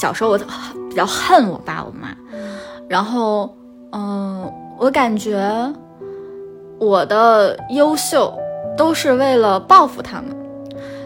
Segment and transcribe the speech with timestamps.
[0.00, 0.38] 小时候我
[0.88, 2.08] 比较恨我爸我妈，
[2.88, 3.54] 然后
[3.92, 5.70] 嗯，我感觉
[6.78, 8.32] 我的优秀
[8.78, 10.34] 都是为了报复他们。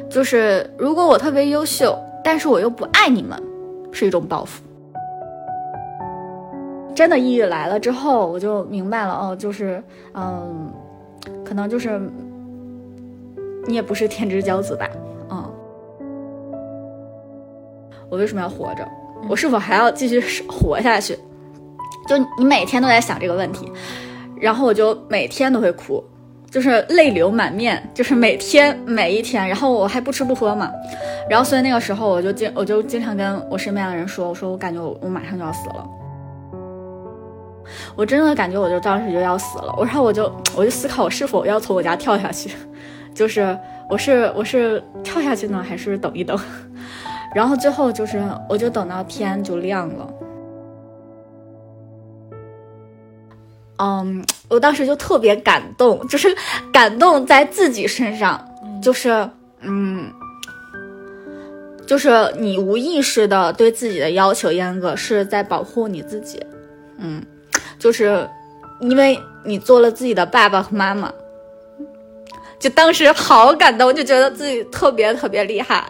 [0.09, 3.37] 就是如果我特别优秀，但是我又不爱你们，
[3.91, 4.63] 是一种报复。
[6.95, 9.83] 真的抑郁来了之后，我就明白了哦，就是
[10.15, 10.73] 嗯，
[11.45, 12.01] 可能就是
[13.67, 14.89] 你也不是天之骄子吧。
[18.15, 18.89] 我为什么要活着？
[19.29, 21.19] 我是否还要继续活下去？
[22.07, 23.69] 就你每天都在想这个问题，
[24.41, 26.01] 然后我就每天都会哭，
[26.49, 29.49] 就是泪流满面，就是每天每一天。
[29.49, 30.71] 然后我还不吃不喝嘛，
[31.29, 35.89] 然后所以那个时候我就经我就经常跟我身边的人说，我说我感觉我我马上就要死了，
[37.97, 39.75] 我真的感觉我就当时就要死了。
[39.81, 42.51] 然后我就我就思考我是否要从我家跳下去，
[43.13, 43.59] 就是
[43.91, 46.39] 我是我是跳下去呢，还是等一等？
[47.35, 50.09] 然后最后就是，我就等到天就亮了。
[53.79, 56.33] 嗯，我当时就特别感动，就是
[56.73, 58.43] 感动在自己身上，
[58.81, 59.29] 就是
[59.63, 60.13] 嗯，
[61.85, 66.41] 就是你无意识的对自己的要求严格，是在保护你自己。
[66.99, 67.21] 嗯，
[67.77, 68.31] 就是
[68.81, 71.13] 因为你做了自己的爸爸和妈妈，
[72.61, 75.85] 就当时好感动，就觉得自己特别特别厉害。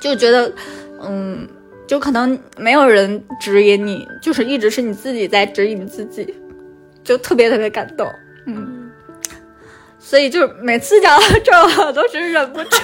[0.00, 0.02] 嗯。
[0.02, 0.52] 就觉得，
[1.02, 1.46] 嗯，
[1.86, 6.34] 就可能没有人指引你，就是一直是你自己在指引自己，
[7.04, 8.10] 就特别特别感动，
[8.46, 8.90] 嗯，
[9.98, 12.76] 所以就是每次讲到这儿，我都是忍不住，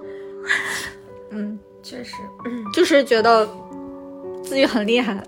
[1.30, 2.14] 嗯，确实，
[2.74, 3.48] 就是觉得
[4.44, 5.22] 自己很厉害，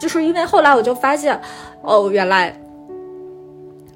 [0.00, 1.40] 就是因为后来我就发现，
[1.82, 2.60] 哦，原来。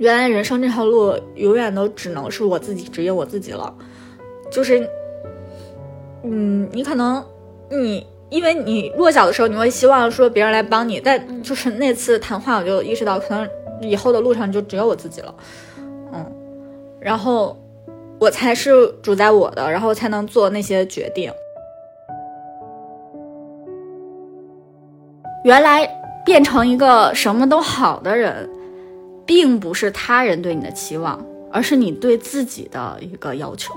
[0.02, 3.72] 原来人生这条路永远都只能是我自己指引我自己了，
[4.50, 4.84] 就是，
[6.24, 7.24] 嗯，你可能
[7.70, 13.48] 你因为你弱小的时候，你会希望说别人来帮你，但就是那次谈话，我就意识到，可能
[13.80, 15.32] 以后的路上就只有我自己了，
[16.12, 16.26] 嗯，
[16.98, 17.56] 然后
[18.18, 21.32] 我才是主宰我的，然后才能做那些决定。
[25.44, 25.88] 原来
[26.24, 28.50] 变成一个什么都好的人。
[29.26, 33.72] 并不是他人对你的期望，而是你对自己的一个要求。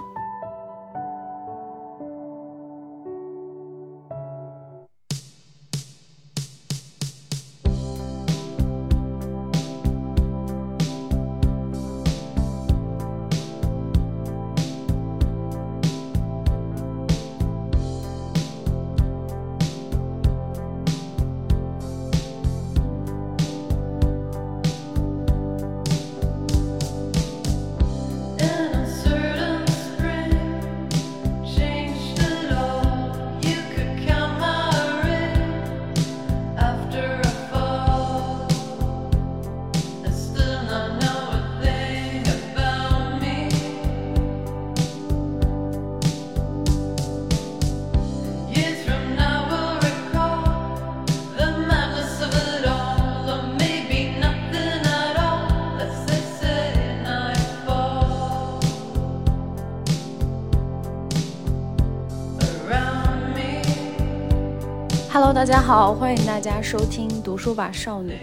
[65.46, 68.18] 大家好，欢迎大家收听读书吧少女。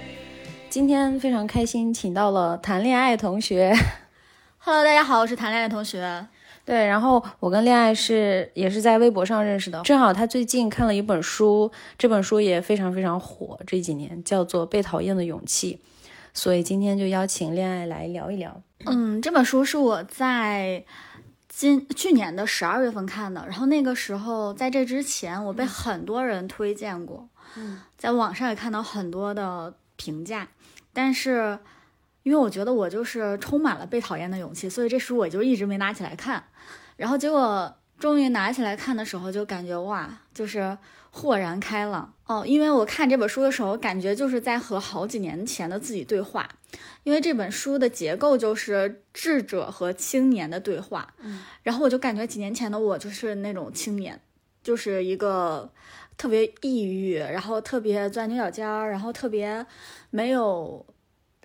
[0.69, 3.73] 今天非常开心，请到了谈恋爱同学。
[4.59, 6.27] Hello，大家好，我是谈恋爱同学。
[6.65, 15.81] 对，然后我跟恋爱是也是在微博上认识的，正好他最近看了一本书，这本书也非常非常火，这几年叫做《被讨厌的勇气》，
[16.35, 18.61] 所以今天就邀请恋爱来聊一聊。
[18.87, 20.85] 嗯，这本书是我在。
[21.55, 27.29] 今去年的十二月份看的，然后那个时候在这之前，我被很多人推荐过，
[27.99, 30.49] 在网上也看到很多的评价，
[30.95, 31.59] 但是
[32.23, 36.43] 因为我觉得我就是充满了被讨厌的勇气，所以这书我就一直没拿起来看。
[36.97, 40.77] 然后结果终于拿起来看的时候，就感觉哇，就是
[41.13, 42.45] 豁然开朗哦。
[42.45, 46.49] 因为我看这本书的时候，感觉就是在和好几年前的自己对话。
[47.05, 54.21] 因为这本书的结构就是智者和青年的对话，嗯，然后我就感觉几年前的我就是那种青年，
[54.65, 55.71] 就是一个
[56.17, 59.65] 特别抑郁，然后特别钻牛角尖儿，然后特别
[60.11, 60.85] 没有。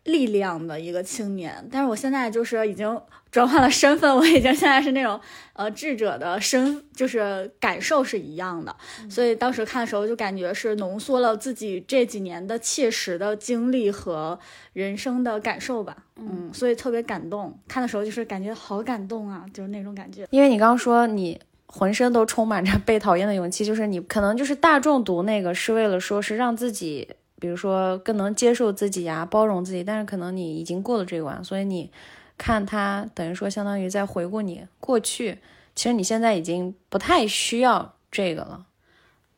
[0.07, 2.97] 力量的一个青年，但是我现在就是已经
[3.37, 5.21] 转换了身份，我已经现在是那种
[5.53, 8.75] 呃智者的身，就是感受是一样的，
[9.07, 14.39] 所以当时看的时候就感觉是浓缩了自己这几年的切实的经历和
[14.73, 20.25] 人生的感受吧，嗯，所以特别感动，看的时候就是感觉好感动啊，就是那种感觉。
[20.31, 27.07] 因为你刚刚说你浑身都充满着被讨厌的勇气，就是你可能就是大众读那个是为了说是让自己。
[27.39, 31.91] 比如说更能接受自己呀，包容自己，但是可能你已经过了这关，所以你
[32.37, 35.39] 看他等于说相当于在回顾你过去，
[35.75, 38.65] 其实你现在已经不太需要这个了。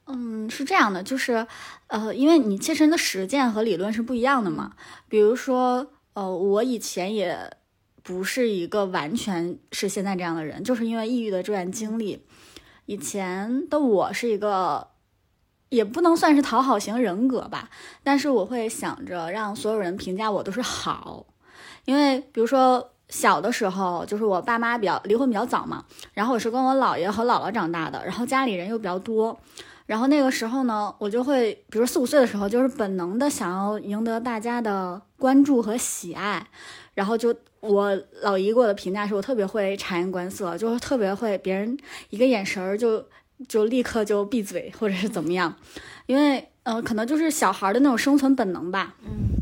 [0.08, 1.48] 嗯，是这样的，就是
[1.88, 4.74] 呃，因为你切身的实践和理论是不一样的嘛。
[5.08, 7.52] 比如说，呃，我以前也
[8.04, 12.26] 不是一个完全是现在这样的人，就是因为抑郁的这段经历，
[12.86, 14.88] 以前的我是一个。
[15.70, 17.70] 也不能算是讨好型人格吧，
[18.02, 21.28] 但是我会想着让所有人评价我都是好，
[21.90, 25.84] 因为比如说小的时候，就是我爸妈比较离婚比较早嘛，
[26.14, 29.36] 然后我是跟我姥爷和姥姥长大的，然后家里人又比较多，
[29.88, 36.46] 然后那个时候呢，我就会，比如四五岁的时候，就是本能的想要赢得大家的关注和喜爱，
[36.94, 41.76] 然后就我老姨给我的评价是我特别会察言观色，就是特别会别人
[42.12, 43.04] 一个眼神儿就。
[43.48, 45.56] 就立刻就闭嘴，或者是怎么样，
[46.08, 48.96] 因为呃，可能就是小孩的那种生存本能吧。
[49.02, 49.39] 嗯。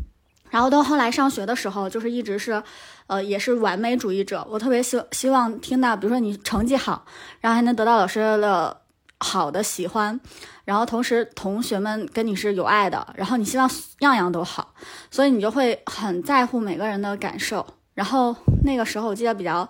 [0.50, 2.62] 然后到后来上学的时候，就是一直是，
[3.06, 4.46] 呃，也是完美主义者。
[4.50, 7.04] 我特别希希望听到，比如说你成绩好，
[7.40, 8.80] 然后还能得到老师的
[9.18, 10.20] 好的喜欢，
[10.64, 14.74] 然后同时同学们跟你是有爱的，然后你希望样样都好，
[15.10, 17.66] 所以你就会很在乎每个人的感受。
[17.94, 18.34] 然后
[18.64, 19.68] 那个时候我记得比较。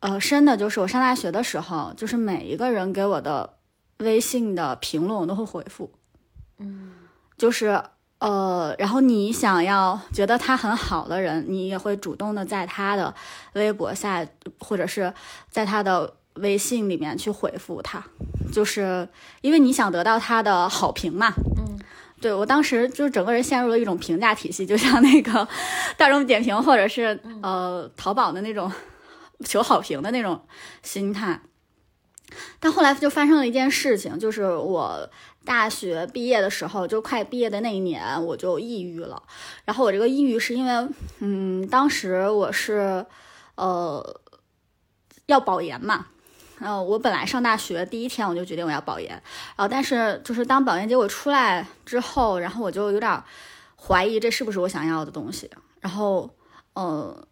[0.00, 3.54] 呃，深的就是我上大学的时候，就是每一个人给我的
[3.96, 5.90] 微信的评论，我都会回复。
[6.58, 6.92] 嗯，
[7.36, 7.82] 就是
[8.18, 13.14] 呃，然后你想要觉得他很好的人，你也会主动的在他的
[13.54, 14.26] 微博下，
[14.58, 15.12] 或者是
[15.50, 18.02] 在他的微信里面去回复他，
[18.52, 19.08] 就是
[19.40, 21.32] 因为你想得到他的好评嘛。
[21.56, 21.78] 嗯，
[22.20, 25.46] 对我当时就是整个人陷入了一种评价体系，就像那个
[25.96, 28.70] 大众点评或者是呃淘宝的那种。
[29.44, 30.40] 求好评的那种
[30.82, 31.40] 心态，
[32.58, 35.08] 但后来就发生了一件事情，就是我
[35.48, 39.22] 大学毕业的时候，就快毕业的那一年，我就抑郁了。
[39.64, 40.88] 然后我这个抑郁是因为，
[41.20, 43.06] 嗯，当时我是
[43.54, 44.20] 呃
[45.24, 46.08] 要保研嘛，
[46.58, 49.10] 然后我本来上大学第一天我就决定我要保研，
[49.56, 53.22] 然后但是就是当保研结果出来之后，然后我就有点
[53.76, 56.30] 怀疑这是不是我想要的东西，然后
[56.74, 57.24] 嗯。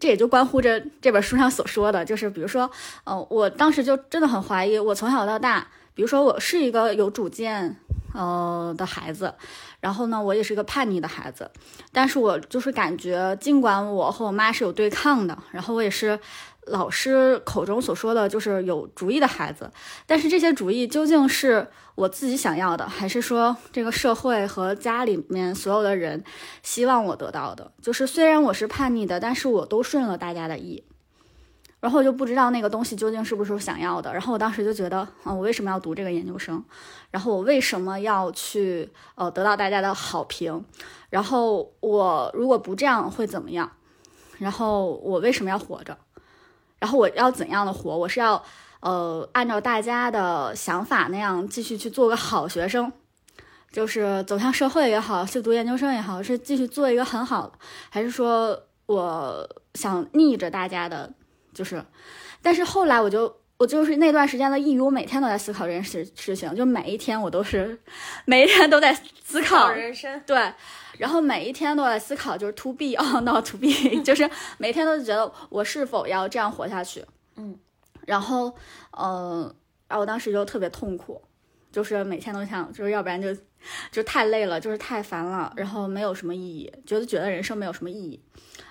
[0.00, 2.68] 这也就关乎着这本书上所说的，就是比如说，
[3.04, 7.76] 呃，我当时就真的很怀疑，我从小到大，比如说我是一个有主见，
[8.14, 9.34] 呃的孩子，
[9.80, 11.50] 然后呢，我也是一个叛逆的孩子，
[11.92, 16.18] 但是我就是感觉，尽管我和我妈是有对抗的，然后我也是。
[16.66, 19.68] 老师口中所说的就是有主意的孩子，
[20.06, 26.22] 但是这些主意究竟是我自己想要的，还是说这个社会和家里面所有的人
[26.62, 27.72] 希望我得到的？
[27.82, 30.84] 就是虽然我是叛逆的，但是我都顺了大家的意，
[31.82, 34.12] 然后我就不知道那个东西究竟是不是我想要的。
[34.12, 36.62] 然后我当时就觉得，啊，我为什么要读这个研究生？
[37.10, 40.64] 然后我为什么要去呃得到大家的好评？
[41.10, 43.68] 然后我如果不这样会怎么样？
[44.38, 45.98] 然后我为什么要活着？
[46.78, 47.98] 然后我要怎样的活？
[47.98, 48.40] 我是要，
[48.78, 52.92] 呃，按照大家的想法那样继续去做个好学生，
[53.72, 57.52] 就是走向社会也好，去读研究生也好，是继续做一个很好，
[57.90, 61.12] 还是说我想逆着大家的，
[61.54, 61.84] 就是，
[62.40, 67.78] 但是后来我就，我就是那段时间的抑郁，我每天都在思考这件事事情，就每一天我都是，
[68.24, 68.92] 每一天都在
[69.24, 70.52] 思考人生，对。
[70.98, 73.68] 然后每一天都在思考，就是 to be or not to be，
[74.04, 74.28] 就是
[74.58, 77.02] 每天都觉得我是否要这样活下去。
[77.36, 77.58] 嗯，
[78.06, 78.54] 然后，
[78.90, 79.52] 呃，
[79.88, 81.20] 然后我当时就特别痛苦，
[81.72, 83.34] 就是每天都想，就是要不然就
[83.90, 88.22] 就太累了，就是太烦了，然后没有什么意义，觉得觉得人生没有什么意义，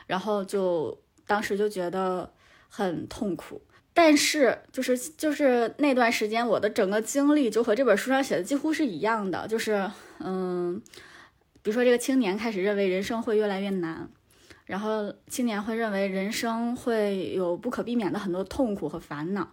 [0.05, 0.95] 然后就
[1.25, 2.31] 当时就觉得
[2.71, 3.61] 很痛苦。
[3.93, 10.81] 但是就是就是那段时间，我的整个经历就和这本书上写的几乎是一样的，就是嗯。
[11.63, 14.09] 比如说，这个青年开始认为人生会越来越难，
[14.65, 19.47] 然后青年会认为人生会有不可避免的很多痛苦和烦恼，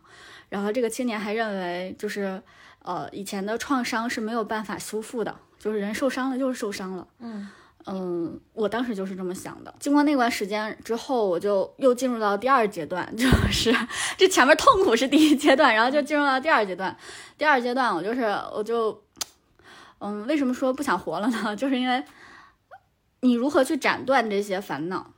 [0.48, 2.42] 然后这个青年还认为，就是
[2.80, 7.06] 呃以前的创伤是没有办法修复的，就是人受伤了就是受伤了。
[7.18, 7.46] 嗯
[7.90, 9.74] 嗯，我当时就是这么想的。
[9.80, 13.74] 经过那段时间之后，我就又进入到第二阶段， 就是
[14.18, 16.94] 这前面痛苦是第一阶段，然后就进入到第二阶段。
[17.38, 19.02] 第二阶段，我就是我就，
[20.00, 21.54] 嗯，为什么说不想活了呢？
[21.56, 22.04] 就是因为
[23.20, 25.10] 你如何去斩断这些烦恼，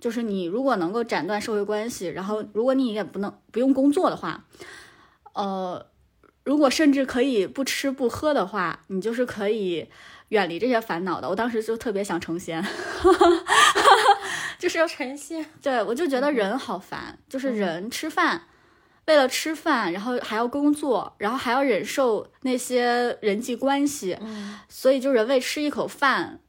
[0.00, 4.44] 就是你如果能够斩断社会关系，然后如果你也不能不用工作的话，
[5.34, 5.86] 呃，
[6.42, 9.88] 如果甚至可以不吃不喝的话，你就是可以。
[10.28, 12.64] 远离这些烦恼的，我当时就特别想成仙，
[14.58, 15.46] 就是要成仙。
[15.62, 18.42] 对我就觉得人好烦，就是人吃饭，
[19.06, 24.18] 为了吃饭，然后还要工作，然后还要忍受那些人际关系，
[24.68, 26.40] 所以就人为吃一口饭，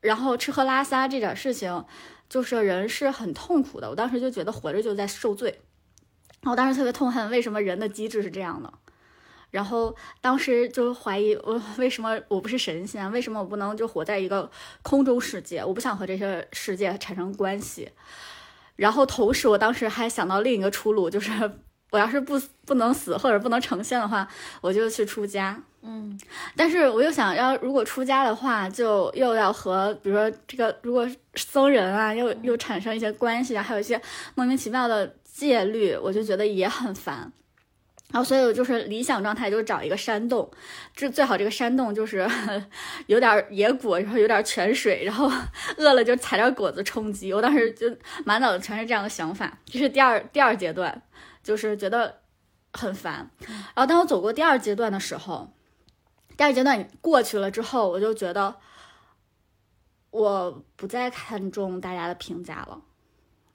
[0.00, 1.84] 然后吃喝拉撒这点事情，
[2.28, 3.90] 就是人是很痛苦的。
[3.90, 5.60] 我当时就觉得活着就在受罪，
[6.44, 8.72] 我当时特别痛恨为什么人的机制是这样的。
[9.54, 13.08] 然后当时就怀疑我为什么我不是神仙？
[13.12, 14.50] 为什么我不能就活在一个
[14.82, 15.64] 空中世界？
[15.64, 17.88] 我不想和这些世界产生关系。
[18.74, 21.30] 然后同时，我当时还想到另一个出路，就是
[21.92, 24.26] 我要是不不能死或者不能成仙的话，
[24.60, 25.62] 我就去出家。
[25.82, 26.18] 嗯，
[26.56, 34.02] 但是我又想要，如果出家的话，就又要和比如说这个如果僧人啊，又又产生一些关系啊，还有一些
[34.34, 37.32] 莫名其妙的戒律，我就觉得也很烦。
[38.14, 40.48] 然后，所以我就是理想状态，就是找一个山洞，
[40.94, 42.24] 这最好这个山洞就是
[43.08, 45.28] 有点野果，然后有点泉水，然后
[45.78, 47.32] 饿了就采点果子充饥。
[47.32, 47.88] 我当时就
[48.24, 49.58] 满脑子全是这样的想法。
[49.64, 51.02] 这是第二第二阶段，
[51.42, 52.20] 就是觉得
[52.72, 53.28] 很烦。
[53.40, 55.52] 然后当我走过第二阶段的时候，
[56.36, 58.54] 第二阶段过去了之后，我就觉得
[60.10, 62.80] 我不再看重大家的评价了，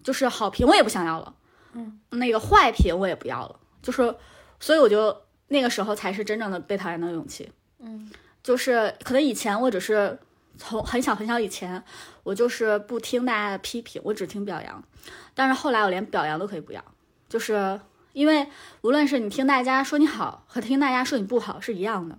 [0.03, 1.33] 就是好评我也不想要了，
[1.71, 4.13] 嗯，那个坏评我也不要了，就是。
[4.59, 5.15] 所以我就
[5.47, 7.49] 那个时候才是真正的被讨厌的勇气，
[7.79, 8.11] 嗯，
[8.43, 10.19] 就是可能以前我只是
[10.57, 11.81] 从很小很小以前，
[12.23, 14.83] 我就是不听大家的批评，我只听表扬，
[15.33, 16.83] 但是后来我连表扬都可以不要，
[17.29, 17.79] 就是
[18.13, 18.45] 因为
[18.81, 22.17] 无论是你听大家说你好和听大家说你不好是一样的，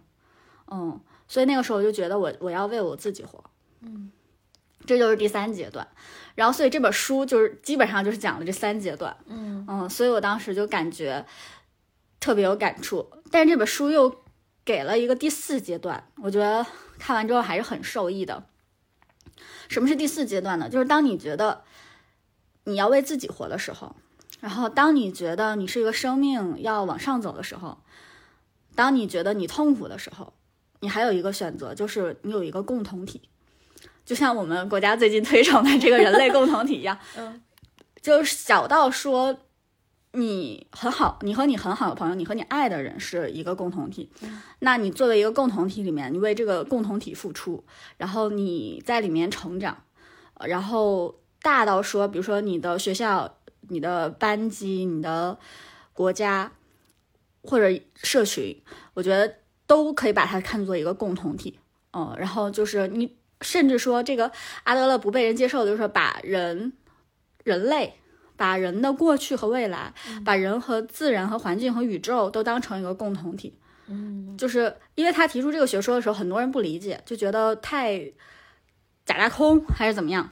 [0.70, 3.44] 嗯，所以那个时候我就觉得我我要为我自己活，
[3.82, 4.10] 嗯，
[4.86, 5.86] 这就是第三阶段，
[6.34, 9.64] 然后所以这本书就是基本上就是讲了这三阶段，嗯。
[9.68, 11.24] 嗯，所以我当时就感觉。
[12.20, 14.14] 特别有感触，但是这本书又
[14.62, 16.64] 给了一个第四阶段，我觉得
[16.98, 18.44] 看完之后还是很受益的。
[19.68, 20.68] 什么是第四阶段呢？
[20.68, 21.62] 就是当你觉得
[22.64, 23.96] 你要为自己活的时候，
[24.40, 27.78] 然后当你觉得你是一个生命要往上走的时候，
[28.74, 30.34] 当你觉得你痛苦的时候，
[30.80, 33.22] 你还有一个选择，就是你有一个共同体，
[34.04, 37.40] 就像我们国家最近推崇的这个人类共同体一样， 嗯，
[38.02, 39.38] 就是小到说。
[40.12, 44.10] 你很好，你和你很好的朋友，你和你爱的人是一个共同体。
[44.58, 47.64] 那你作为一个共同体里面，你为这个共同体付出，
[47.96, 49.84] 然后你在里面成长，
[50.44, 53.38] 然后大到说，比如说你的学校、
[53.68, 55.38] 你的班级、你的
[55.92, 56.50] 国家
[57.42, 58.60] 或者社群，
[58.94, 59.36] 我觉得
[59.68, 61.60] 都可以把它看作一个共同体。
[61.92, 64.32] 嗯，然后就是你甚至说这个
[64.64, 66.72] 阿德勒不被人接受，就是说把人、
[67.44, 67.94] 人类。
[68.40, 69.92] 把人的过去和未来，
[70.24, 73.52] 把人和自然和环境和宇宙都当成一个共同体，
[73.86, 78.02] 嗯，就是因为他提出这个学说的时候，很多人不理解，就觉得太
[79.04, 80.30] 假大空还是怎么样。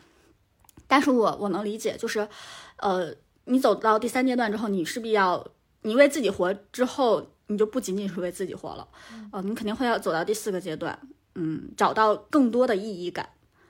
[0.87, 2.27] 但是我我能理解，就是，
[2.79, 5.47] 呃，你走到第三阶段之后，你势必要
[5.83, 8.89] 你为自己活之后，你就不仅仅是为自己活了，
[9.33, 10.99] 呃，你肯定会要走到第四个阶段，
[11.35, 13.29] 嗯，找到更多的意义感。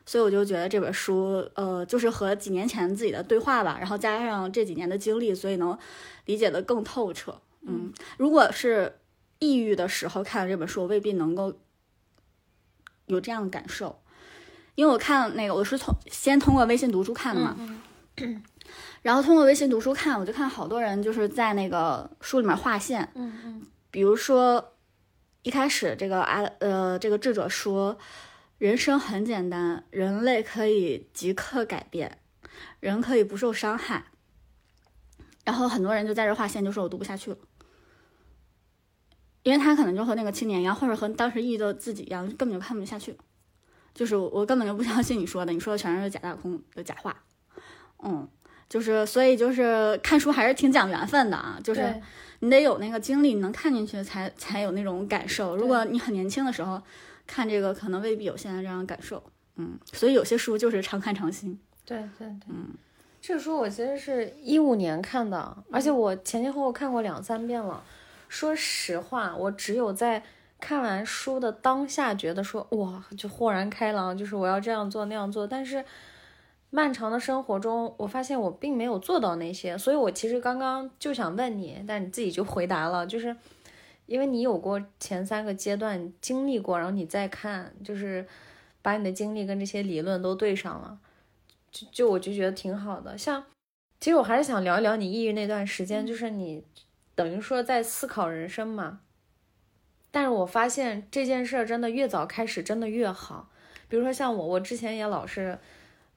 [0.09, 5.79] 所以我就觉得这本书，呃，就是和几年前自己的对话吧，然后加上这几年的经历，所以能
[6.25, 7.39] 理解的更透彻。
[7.61, 9.01] 嗯，如果是
[9.39, 11.53] 抑郁的时候看了这本书，未必能够
[13.05, 14.01] 有这样的感受，
[14.77, 17.55] 因为我看那个我是从先通过微信读书看的嘛，
[19.03, 24.73] 然后通过微信读书看，我就看好多人就是在那个书里面划线，嗯嗯，比如说
[25.43, 27.99] 一开始这个啊呃这个智者说。
[28.59, 32.19] 人生很简单，人类可以即刻改变，
[32.81, 34.07] 人可以不受伤害。
[35.45, 37.37] 然后很多人就在这划线，就说我读不下去了，
[39.45, 43.17] 因为他可能就和那个青年一样，或者和当时抑郁的自己一样，根本就看不下去。
[43.95, 47.17] 就是我根本就不相信你说的，你说的全是假大空的假话。
[48.03, 48.29] 嗯，
[48.69, 52.03] 就是所以就是看书还是挺讲缘分的啊，就是
[52.41, 55.57] 你得有那个经历，你能看进去才才有那种感受。
[55.57, 56.83] 如果你很年轻的时候。
[57.29, 59.23] 看这个可能未必有现在这样的感受，
[59.55, 61.57] 嗯，所以有些书就是常看常新。
[61.85, 62.75] 对对对，嗯，
[63.21, 67.85] 这个书我其实是一五年看的，而且我前前后后看过两三遍了。
[68.29, 70.23] 说实话，我只有在
[70.61, 75.47] 看完书的当下觉得说哇，就豁然开朗，就是我要这样做那样做。
[75.47, 75.85] 但是
[76.71, 83.35] 漫长的生活中，我发现我并没有做到那些，所以我其实刚刚就想问你，但你自己就回答了，就是
[84.09, 88.27] 因为你有过前三个阶段经历过，然后你再看，就是
[88.81, 90.99] 把你的经历跟这些理论都对上了。
[91.71, 93.45] 就就我就觉得挺好的，像
[94.01, 96.65] 其实我还是想聊一聊你抑郁那段时间，就是你
[97.15, 99.01] 等于说在思考人生嘛。
[100.11, 103.51] 但是我发现这件事儿真的越早开始真的越好。
[103.91, 105.59] 比如说像我，我之前也老是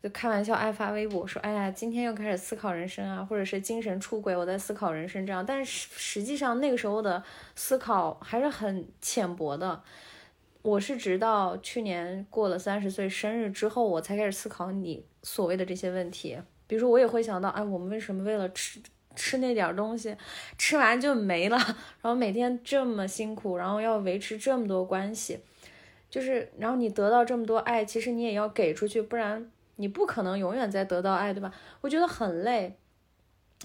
[0.02, 5.46] 就开玩笑爱发微博说，哎呀，今天又开始思考人生啊，或者是精神出轨，我在思考人生这样。
[5.46, 7.24] 但是实际上那个时候的
[7.56, 9.84] 思考还是很浅薄的。
[10.64, 16.38] 我是直到去年过了三十岁生日之后，我才开始思考你所谓的这些问题。
[16.68, 18.80] 比如说，我也会想到，哎，我们为什么为了吃
[19.16, 20.16] 吃那点东西，
[20.58, 25.40] 吃完就没了，然后每天这么辛苦，然后要维持这么多关系，
[26.10, 31.52] 就是，然后你得到这么多爱，其实你也要给出去，不然你不可能永远在得到爱，对吧？
[31.82, 32.78] 我觉得很累。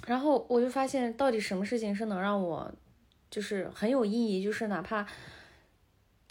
[0.07, 2.73] 然后我就发现，到底什么事情是能让我
[3.31, 5.07] 就是很有意义，就是哪怕。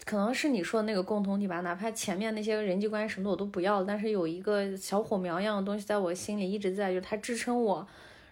[0.04, 7.84] 可能是你说的那个共同体吧，哪怕前面那些人际关系什么的我都不要了，但是有一个小火苗一样的东西在我心里一直在，就是它支撑我，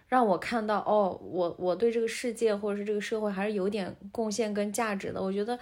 [0.07, 5.21] 让我看到哦，我我对这个世界或者是这个社会还是有点贡献跟价值的。
[5.21, 5.59] 我觉得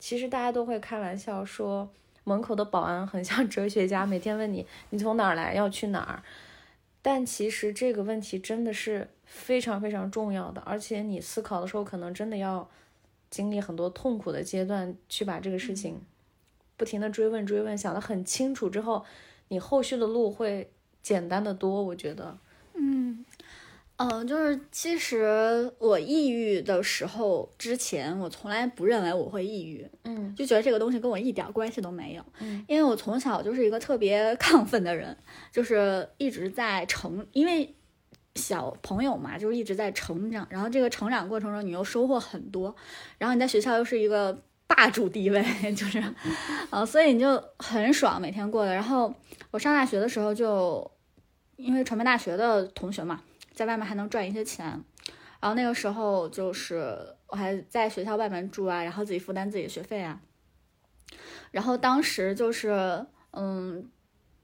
[0.00, 1.88] 其实大家都会开玩笑说，
[2.24, 6.22] 门口的保安很像哲学家，每天问你你从哪儿来，要去哪儿。
[7.00, 12.68] 但其实这个问题真的是非常非常重要的，而且你思考的时候可能真的要。
[13.30, 16.00] 经历很多痛苦的阶段，去把这个事情
[16.76, 19.04] 不停的追问追问，想得很清楚之后，
[19.48, 20.70] 你后续的路会
[21.02, 21.82] 简单的多。
[21.82, 22.38] 我觉得，
[22.74, 23.24] 嗯，
[23.96, 35.16] 嗯，就是其实我抑郁的时候之前，我从来不认为我会抑郁，嗯，就觉得这个东西跟我一点关系都没有，嗯，因为我从小就是一个特别亢奋的人，
[35.52, 37.74] 就是一直在成，因为。
[38.36, 42.74] 小朋友嘛，就是一直在成长，然后这个成长过程中，你又收获很多，
[43.16, 45.40] 然后你在学校又是一个霸主地位，
[45.76, 46.02] 就是，
[46.70, 48.74] 呃，所以你就很爽，每天过的。
[48.74, 49.14] 然后
[49.52, 50.90] 我上大学的时候，就
[51.54, 53.20] 因为传媒大学的同学嘛，
[53.54, 54.66] 在外面还能赚一些钱，
[55.40, 60.20] 然后那个时候就是我还在学校外面住啊，然后自己负担自己的学费啊，
[61.50, 63.88] 然后当时就是，嗯，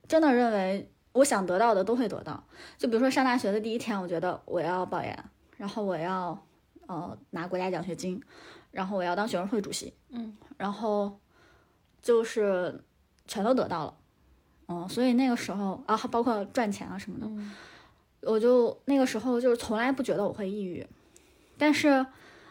[0.08, 0.90] 真的认为。
[1.12, 2.40] 我想得到的都会得到，
[2.78, 5.24] 就比如说上大学的第一天，我觉得我要保研，
[5.56, 6.40] 然后我要
[6.86, 8.22] 呃拿国家奖学金，
[8.70, 11.18] 然后我要当学生会主席，嗯，然后
[12.00, 12.80] 就是
[13.26, 13.94] 全都得到了，
[14.68, 17.26] 嗯，所以那个时候啊，包括赚钱啊什么的，
[18.22, 20.86] 我就那个时候就是从来不觉得我会抑郁，
[21.58, 22.04] 但是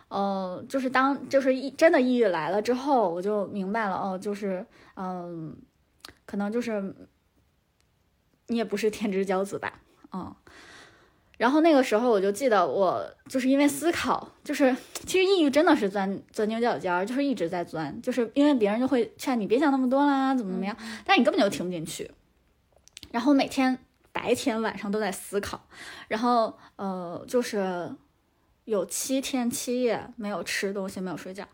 [0.08, 5.56] 呃，就是当就是抑真的抑郁来了之后，我就明白了哦，就是嗯，
[6.26, 6.96] 可能就是。
[8.52, 9.80] 你也不是天之骄子吧？
[10.12, 10.36] 嗯，
[11.38, 22.10] 然后那个时候我就记得，我就是因为思考，就是其实抑郁真的是钻钻牛角尖儿，就是一直在钻，就是因为别人就会劝你别想那么多啦，怎么怎么样，但你根本就听不进去。
[23.12, 23.78] 然后每天
[24.12, 25.62] 白天晚上都在思考，
[26.08, 27.96] 然后呃，就是
[28.66, 31.48] 有七天七夜没有吃东西，没有睡觉，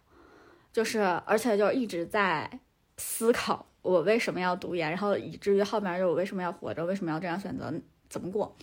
[0.73, 2.59] 就是而且就一直在
[2.97, 3.67] 思考。
[3.81, 4.89] 我为什么要读研？
[4.89, 6.83] 然后以至于后面就我为什么要活着？
[6.85, 7.71] 为什么要这样选择？
[8.09, 8.55] 怎么过？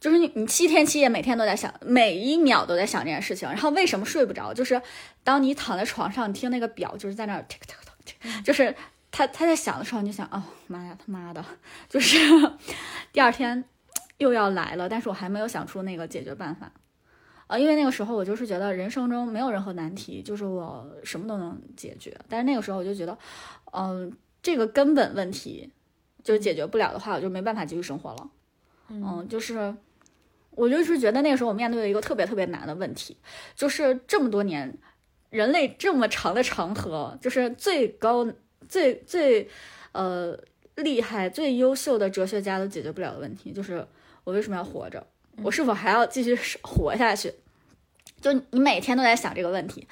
[0.00, 3.48] 就是你，你七天七夜每天都在想，每一秒都在想这件事情。
[3.48, 4.54] 然后为什么睡不着？
[4.54, 4.80] 就是
[5.22, 8.74] 当你躺在床上，你听那个表就是在那儿 tick tick tick，就是
[9.14, 11.44] 他他在想的时候，你就想，哦妈呀，他妈的，
[11.88, 12.18] 就是
[13.12, 13.64] 第二天
[14.18, 14.88] 又要来了。
[14.88, 16.72] 但是我还没有想出那个解决办法
[17.46, 22.18] 啊，因为那个时候我就是觉得人生中没有任何难题，就是我什么都能解决。
[22.28, 23.16] 但是那个时候我就觉得，
[23.72, 24.12] 嗯。
[24.44, 25.72] 这个根本问题
[26.22, 28.30] 就解决不了的话，我就没办法继续生活了。
[28.88, 29.74] 嗯，就是
[30.50, 33.16] 我就是觉得那个时候我面对了一个特别特别难的问题，
[33.56, 34.76] 就是这么多年
[35.30, 38.30] 人类这么长的长河，就是最高
[38.68, 39.48] 最最
[39.92, 40.38] 呃
[40.76, 43.86] 厉害、最优秀的哲学家都解决不了的问题，就是
[44.24, 45.06] 我为什么要活着？
[45.42, 47.32] 我是否还要继续活下去？
[48.20, 49.86] 就你每天都在想这个问题，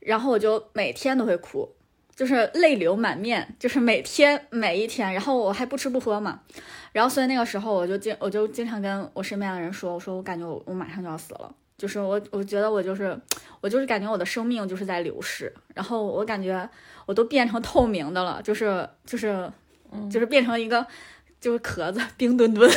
[0.00, 1.68] 然后我就每天都会哭。
[2.16, 6.40] 就是泪流满面，就是每天每一天，然后我还不吃不喝嘛，
[6.92, 13.18] 然后所以那个时候我就经我就经常跟我身边的人说，我说我感觉我我马上就要死了，就是我我觉得我就是
[13.60, 16.68] 我就是感觉我的生命就是在流逝，然后我感觉
[17.06, 19.50] 我都变成透明的了，就是就是
[20.10, 20.86] 就是变成一个
[21.40, 22.70] 就是壳子冰墩墩，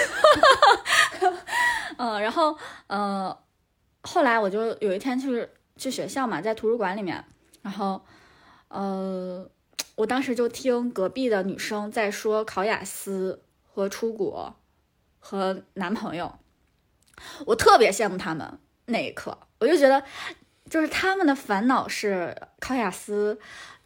[1.98, 2.58] 嗯，然后
[2.88, 3.38] 呃，
[4.02, 7.24] 后来我就有一天去去学校嘛，在图书馆里面，
[7.62, 8.04] 然后
[8.68, 9.48] 呃，
[9.96, 14.56] 我当时就听隔壁的女生在说考雅思和出国
[15.20, 16.40] 和男朋友，
[17.46, 20.04] 我特别羡慕他们那一刻，我就觉得
[20.70, 23.40] 就是他们的烦恼是考雅思。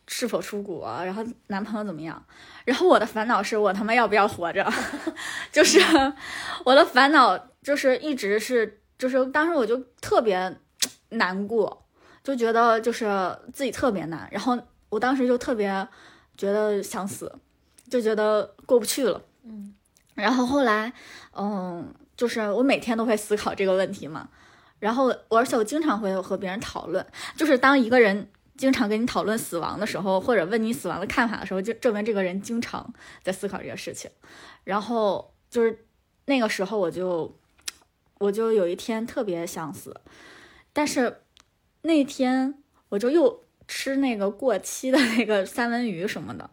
[0.08, 2.22] 是否出国，然后男朋友怎么样？
[2.66, 4.70] 然后我的烦恼是我他妈要不要活着，
[5.54, 5.80] 就是
[6.66, 10.54] 我的烦恼就是一直是就是当时我就特别
[11.12, 11.86] 难过，
[12.26, 13.06] 就觉得就是
[13.54, 14.60] 自己特别难，然后
[14.90, 15.88] 我当时就特别
[16.36, 17.34] 觉得想死，
[17.90, 19.22] 就觉得过不去了。
[19.46, 19.74] 嗯，
[20.16, 20.92] 然后后来
[21.34, 24.28] 嗯，就是我每天都会思考这个问题嘛，
[24.82, 27.06] 然后我而且我经常会和别人讨论，
[27.38, 28.30] 就是当一个人。
[28.58, 34.12] 经常跟你讨论死亡的时候，或者问你死亡的看法的时候，就证明这个人经常在思考这个事情。
[34.64, 35.84] 然后就是
[36.26, 37.36] 那个时候，我就
[38.20, 40.00] 我就有一天特别想死，
[40.74, 41.22] 但是
[41.82, 42.54] 那天
[42.90, 46.48] 我就又吃那个过期的那个三文鱼什么的。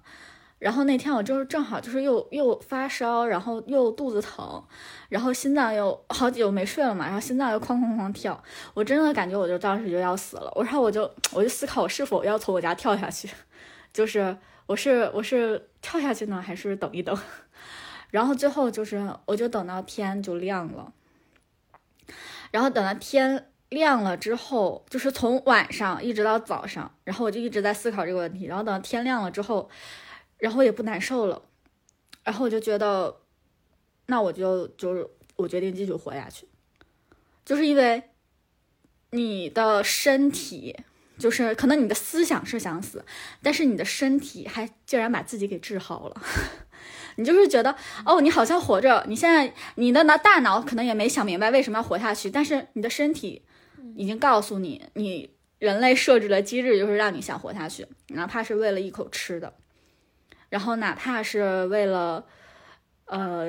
[0.58, 4.60] 然后那天我就是正好就是又又发烧，然后又肚子疼，
[5.08, 8.42] 然后心脏又好久没睡了嘛，然后心脏又哐哐哐跳，
[8.74, 10.52] 我真的感觉我就当时就要死了。
[10.56, 13.30] 然后我就我就思考我是否要从我家跳下去，
[13.92, 17.16] 就是我是我是跳下去呢，还是等一等？
[18.10, 20.92] 然后最后就是我就等到天就亮了，
[22.50, 29.70] 然后等到天亮了之后，就是从晚上一直到早上，然后我就一直在思考这个问题，然后等天亮了之后。
[30.38, 31.42] 然后也不难受了，
[32.24, 33.16] 然后我就觉得，
[34.06, 36.46] 那我就就是我决定继续活下去，
[37.44, 38.02] 就是因为
[39.10, 40.76] 你的身体，
[41.18, 43.04] 就是可能你的思想是想死，
[43.42, 46.22] 但是你的身体还竟然把自己给治好了，
[47.16, 47.74] 你就是觉得
[48.06, 53.42] 哦，你好像活着，你现在你的脑大脑可能也没想明白为什么要活下去，但是你的身体
[53.96, 59.52] 已经告诉你，你人类设置的机制就是让你想活下去，哪怕是为了一口吃的。
[60.48, 62.24] 然后哪怕是为了，
[63.06, 63.46] 呃，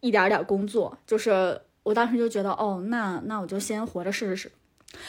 [0.00, 4.50] 一点点工作，就是我当时就觉得，哦，那那我就先活着试试。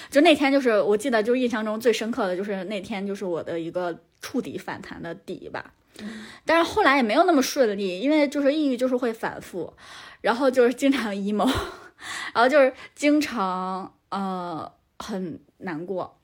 [0.09, 5.73] 就那天，就是我记得，就印象中最深刻的就是那天，就是我的一个触底反弹的底吧。
[6.45, 9.73] 但是后来也没有那么顺利，因为就是抑郁就是会反复，
[10.21, 11.45] 然后就是经常 emo，
[12.33, 16.18] 然后就是经常呃很难过。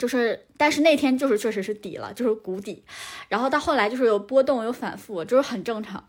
[0.00, 2.82] 就是，但是那天就是确实是底了，就是谷底，
[3.28, 6.02] 然后到后来就是有波动，有反复，就是很正常。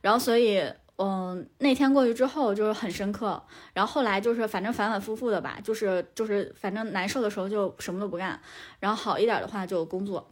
[0.00, 0.64] 然后所以，
[0.96, 3.42] 嗯，那天过去之后就是很深刻。
[3.74, 8.40] 然后后来就是反正反反复复的吧，就是就是反正难受的时候就什么都不干，
[8.80, 10.26] 然后好一点的话就工作，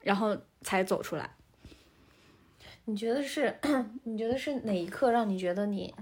[0.00, 1.30] 然后才走出来。
[2.86, 3.54] 你觉得是？
[4.04, 5.94] 你觉得是哪一刻让你觉得你，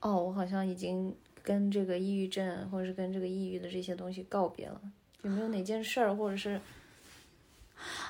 [0.00, 4.80] 哦，我好像已经跟这个抑郁症或者是跟这个抑郁的这些东西告别了？
[5.22, 6.60] 有没有哪件事儿，或者是，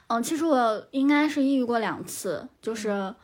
[0.09, 3.15] 嗯，其实我应该是抑郁过两次，就是，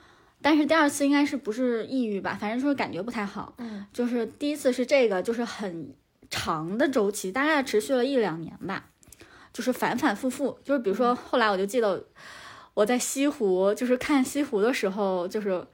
[0.41, 3.53] 但是第二次应该是不是抑郁吧，反正就是感觉不太好。
[3.59, 5.95] 嗯，就是第一次是这个，就是很
[6.31, 8.87] 长的周期，大概持续了一两年吧，
[9.53, 12.07] 就是反反复复，就是比如说后来我就记得
[12.73, 15.67] 我在西湖，就是看西湖的时候就是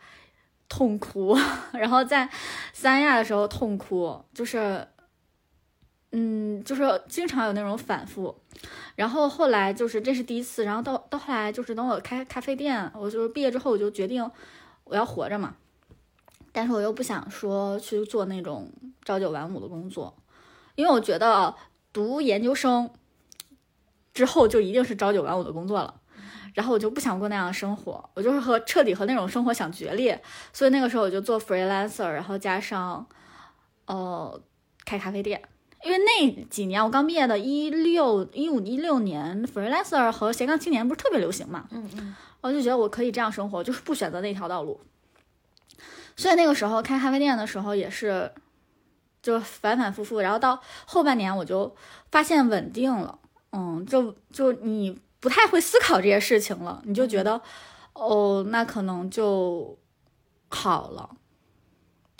[0.68, 1.38] 痛哭，
[1.72, 2.28] 然后在
[2.72, 4.86] 三亚的时候痛哭，就是。
[6.12, 8.36] 嗯，就是经常有那种反复，
[8.96, 14.28] 然后后来就是这是第一次，然后到到后来就是等我开咖啡店，我就是毕业之后我就决定
[14.82, 15.54] 我要活着嘛，
[16.50, 18.72] 但是我又不想说去做那种
[19.04, 20.16] 朝九晚五的工作，
[20.74, 21.54] 因为我觉得
[21.92, 22.90] 读研究生
[24.12, 26.00] 之后就一定是朝九晚五的工作了，
[26.54, 30.20] 然后我就不想过那样的生活，我就是和彻底和那种生活想决裂，
[30.52, 33.06] 所以那个时候我就做 freelancer，然后加上
[33.86, 34.42] 呃
[34.84, 35.40] 开咖啡店。
[35.82, 41.66] 因为那几年我刚毕业的，一六一五一六年，freelancer 和斜杠青年不是特别流行嘛？
[41.70, 44.80] 嗯嗯，我就觉得我可以这样生活，就是不选择那条道路。
[46.16, 48.30] 所以那个时候开咖啡店的时候也是，
[49.22, 51.74] 就反反复复，然后到后半年我就
[52.10, 53.18] 发现稳定了，
[53.52, 57.40] 嗯，就就你不太会思考这些事情了，你就觉得，
[57.94, 59.78] 哦，那可能就
[60.50, 61.08] 好了。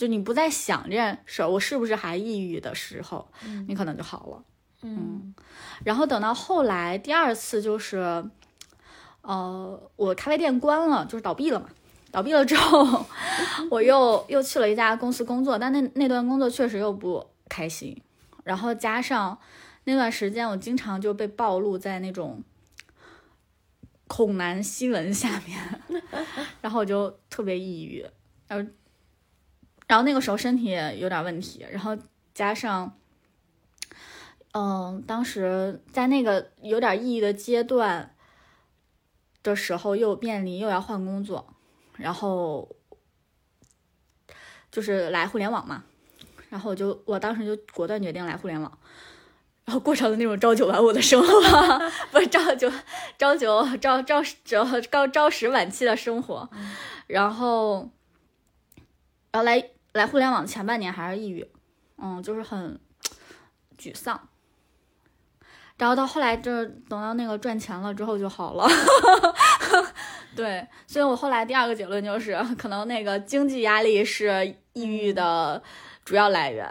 [0.00, 3.30] 就你不再想这件事儿，我是不是还抑郁的时候，
[3.68, 4.42] 你可能就好了。
[4.80, 5.34] 嗯，
[5.84, 7.98] 然后等到后来第二次就是，
[9.20, 11.68] 呃，我咖啡店关了，就是倒闭了嘛。
[12.10, 13.04] 倒闭了之后，
[13.70, 18.00] 我又又去了一家公司工作，但那那段工作确实又不开心。
[18.42, 19.38] 然后加上
[19.84, 22.42] 那段时间，我经常就被暴露在那种
[24.08, 26.02] 恐男新闻下面，
[26.62, 28.06] 然后我就特别抑郁，
[28.48, 28.70] 然后。
[29.90, 31.98] 然后那个时候身体也有点问题，然后
[32.32, 32.96] 加上，
[34.52, 38.14] 嗯，当时在那个有点抑郁的阶段
[39.42, 41.56] 的时候，又面临又要换工作，
[41.96, 42.68] 然后
[44.70, 45.82] 就是来互联网嘛，
[46.50, 48.78] 然后我就我当时就果断决定来互联网。
[49.64, 51.30] 然后过上了那种朝九晚五的生活，
[52.12, 52.70] 不是朝九
[53.18, 56.48] 朝九朝朝朝朝朝十晚七的生活，
[57.08, 57.90] 然后，
[59.32, 61.46] 然后来来互联网前半年还是抑郁，
[61.98, 62.78] 嗯，就是很
[63.78, 64.28] 沮丧。
[65.76, 68.68] 然后到后来，就是等到那个赚钱了之后就好了。
[70.36, 75.62] 对，所以我后来第二个结论就是，可能那个经济压力是抑郁的
[76.04, 76.70] 主要来源。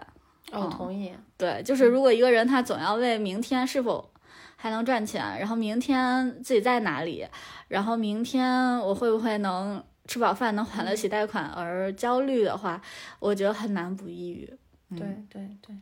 [0.51, 1.11] 我同意。
[1.37, 4.11] 对，就是如果一个人他总要为明天是否
[4.55, 7.27] 还能赚钱，然后明天自己在哪里，
[7.67, 12.81] 然后明天我会不会能吃饱饭，能还得起贷款而焦虑的话，
[13.19, 14.51] 我觉得很难不抑郁。
[14.89, 15.75] 对对对。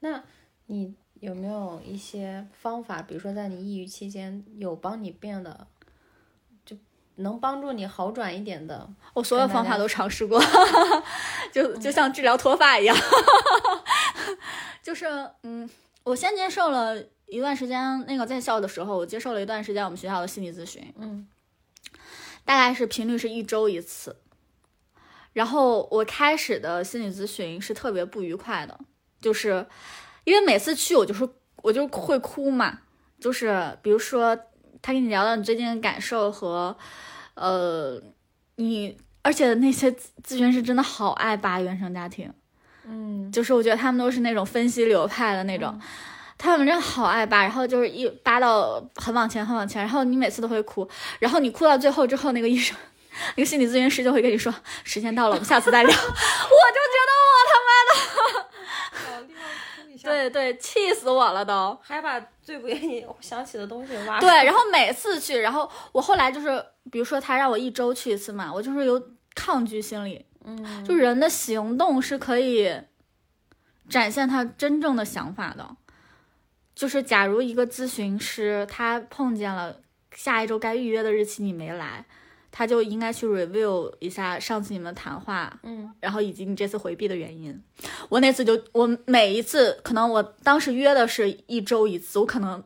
[0.00, 0.22] 那
[0.66, 5.66] 你有没有一些方法，比如说在你抑郁期间有帮你变得
[6.64, 6.74] 就
[7.16, 8.88] 能帮助你好转一点的？
[9.12, 10.42] 我所有方法都尝试过，
[11.52, 12.96] 就就像治疗脱发一样。
[14.82, 15.06] 就是，
[15.42, 15.68] 嗯，
[16.02, 21.28] 我先接受了一段时间，那个在校的时候，我接受了一段时间我们学校的心理咨询，嗯，
[22.44, 24.16] 大概是频率是一周一次。
[25.32, 28.78] 然后我开始的心理咨询是特别不愉快的，
[29.20, 29.66] 就是
[30.24, 31.28] 因为每次去我就是
[31.62, 32.80] 我就会哭嘛，
[33.18, 34.36] 就是比如说
[34.82, 36.76] 他跟你聊到你最近的感受和，
[37.34, 38.02] 呃，
[38.56, 39.90] 你而且那些
[40.22, 42.30] 咨询师真的好爱扒原生家庭。
[42.84, 45.80] 嗯，就是我觉得他们都是那种分析流派的那种，
[46.42, 50.88] 他们真的好爱扒，然后就是一扒到很往前很往前，然后你每次都会哭，
[51.20, 52.76] 然后你哭到最后之后，那个医生，
[53.36, 54.52] 那个心理咨询师就会跟你说
[54.82, 55.88] 时间到了，我们下次再聊。
[55.94, 57.68] 我就觉得我他妈
[59.20, 59.28] 的，
[60.02, 64.18] 对对，气死我了都，还把最不愿意想起的东西挖。
[64.18, 69.00] 对，然后每次去，然后我后来就是，比如说他让我一周去一次嘛，我就是有
[69.36, 70.26] 抗拒心理。
[70.44, 72.68] 嗯，就人的行动是可以
[73.88, 75.64] 展现他真正的想法的。
[76.82, 79.78] 就是假如一个咨询师他碰见了
[80.16, 82.04] 下一周该预约的日期你没来，
[82.50, 87.62] 他就应该去 review 一下上次你们谈话，嗯，然后以及你这次回避的原因。
[88.08, 92.60] 我那次就我每一次可能我当时约的是一周一次，我可能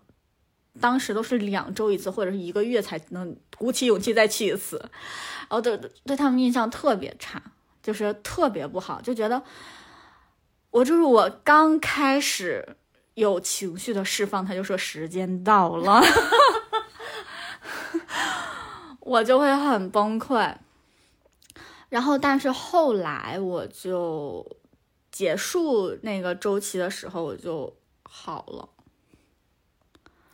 [0.80, 7.42] 当时都是两周一次或者是一个月才能鼓起勇气再去一次，然后对对他们印象特别差。
[7.82, 9.42] 就是特别不好，就觉得
[10.70, 12.76] 我就是我刚开始
[13.16, 16.02] 有情绪的释放，他就说时间到了，
[19.00, 20.54] 我就会很崩溃。
[21.88, 24.46] 然后，但是后来我就
[25.10, 28.68] 结束那个周期的时候，我就好了。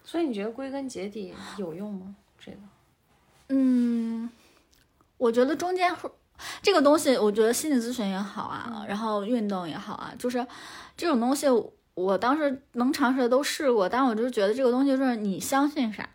[0.02, 2.16] 所以你觉得归根结底有用吗？
[2.44, 2.58] 这个？
[3.50, 4.28] 嗯，
[5.18, 5.96] 我觉得中间。
[6.60, 10.44] 这个东西，我觉得心理咨询也好啊，然后运动也好啊，就是
[10.96, 11.46] 这种东西，
[11.94, 16.08] 我当时能尝试的都试过，但我就是觉得这个东西就是你相信啥，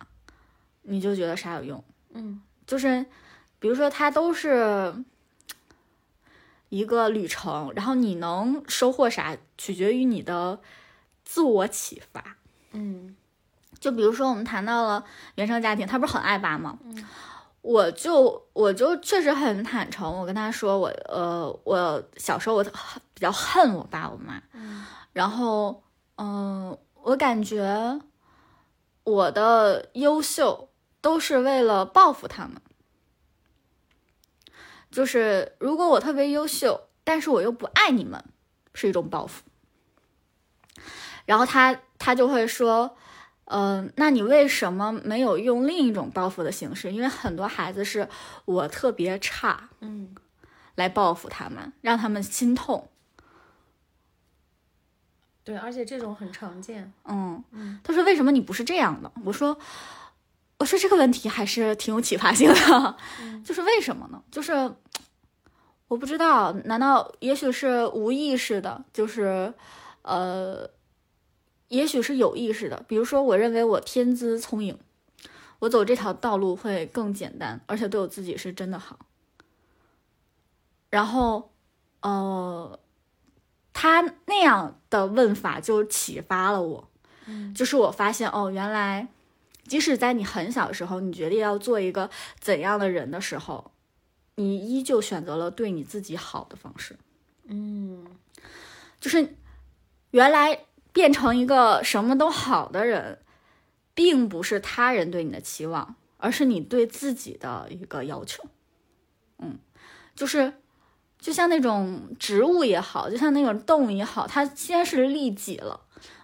[0.83, 1.83] 你就觉得啥有用。
[2.13, 3.05] 嗯，就是
[3.59, 4.93] 比如说它都是
[6.69, 10.59] 一个旅程，然后你能收获啥，取决于你的
[11.23, 12.37] 自我启发。
[12.71, 13.15] 嗯，
[13.79, 15.03] 就比如说我们谈到了
[15.35, 16.77] 原生家庭，他不是很爱爸吗？
[16.83, 17.05] 嗯。
[17.63, 24.41] 我就我就确实很坦诚，我跟他说我呃我小时候我比较恨我爸我妈，
[25.17, 25.81] 然后
[26.17, 27.99] 嗯我感觉
[29.03, 30.69] 我的优秀
[31.01, 32.61] 都是为了报复他们，
[34.91, 38.23] 就是如果我特别优秀，但是我又不爱你们，
[38.75, 39.41] 是一种报复。
[41.25, 42.95] 然后他他就会说。
[43.49, 46.91] 嗯，那你为什么没有用另一种报复的形式？
[46.91, 48.09] 因为很多孩子是
[48.43, 50.13] 我特别差，嗯，
[50.75, 52.89] 来报复他们，让他们心痛。
[55.47, 56.91] 对，而且这种很常见。
[57.05, 59.09] 嗯嗯，他说为什么你不是这样的？
[59.23, 59.57] 我说，
[60.57, 62.97] 我说这个问题还是挺有启发性的，
[63.45, 64.21] 就是为什么呢？
[64.29, 64.51] 就是
[65.87, 68.83] 我不知道，难道也许是无意识的？
[68.91, 69.53] 就是
[70.01, 70.69] 呃。
[71.69, 74.79] 也许是有意识的，比如说，我认为我天资聪颖，
[75.59, 78.97] 我走这条道路会更简单，而且对我自己是真的好。
[80.89, 81.51] 然后，
[81.99, 82.79] 呃，
[83.79, 86.89] 他那样的问法就启发了我，
[87.53, 89.07] 就是我发现哦，原来
[89.67, 92.09] 即使在你很小的时候，你决定要做一个
[92.39, 93.69] 怎样的人的时候，
[94.33, 96.97] 你依旧选择了对你自己好的方式。
[97.45, 98.03] 嗯，
[98.99, 99.35] 就是
[100.09, 100.61] 原来
[100.91, 103.19] 变成一个什么都好的人，
[103.93, 108.43] 并不是他人对你的期望，而是你对自己的一个要求。
[109.37, 109.59] 嗯，
[110.15, 110.53] 就是
[111.19, 115.79] 就像那种植物也好，就像那种动物也好，它先是利己了。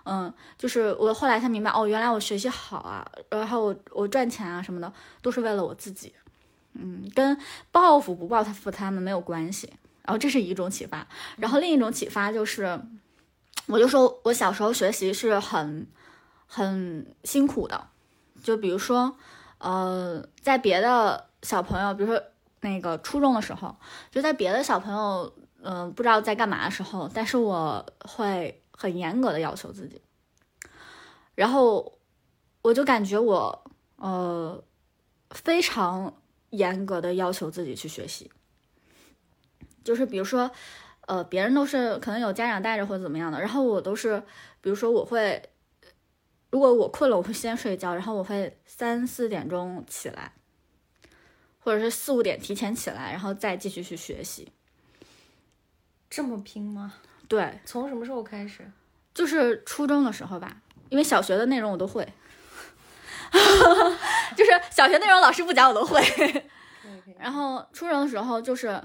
[0.05, 6.13] 嗯，就是我后来才明白，哦，原来我学习好啊，然后我我赚钱啊什么的，都是为了我自己。
[6.73, 7.37] 嗯，跟
[7.71, 9.71] 报复不报复他们没有关系。
[10.03, 12.77] 然后这是一种启发，然后另一种启发就是，
[13.67, 15.87] 我就说我小时候学习是很
[16.45, 17.87] 很辛苦的，
[18.43, 19.15] 就比如说，
[19.59, 22.21] 呃，在别的小朋友，比如说
[22.63, 23.75] 那个初中的时候，
[24.09, 30.01] 就在别的小朋友，嗯，不知道在干嘛的时候，但是我会很严格的要求自己，
[31.35, 31.99] 然后
[32.61, 34.63] 我就感觉我，呃，
[35.29, 36.13] 非常
[36.49, 38.31] 严格的要求自己去学习。
[39.83, 40.49] 就是比如说，
[41.07, 44.23] 呃，别人都是可能有家长带着或者怎么样的，然后我都是，
[44.61, 45.49] 比如说我会，
[46.49, 50.31] 如果我困了，我会先睡觉，然后我会三四点钟起来，
[51.63, 54.51] 或者是四五点提前起来，然后再继续去学习。
[56.09, 56.93] 这么拼吗？
[57.27, 58.69] 对，从什么时候开始？
[59.13, 60.57] 就是初中的时候吧，
[60.89, 62.07] 因为小学的内容我都会，
[64.35, 66.01] 就是小学内容老师不讲我都会，
[67.17, 68.81] 然后初中的时候就是。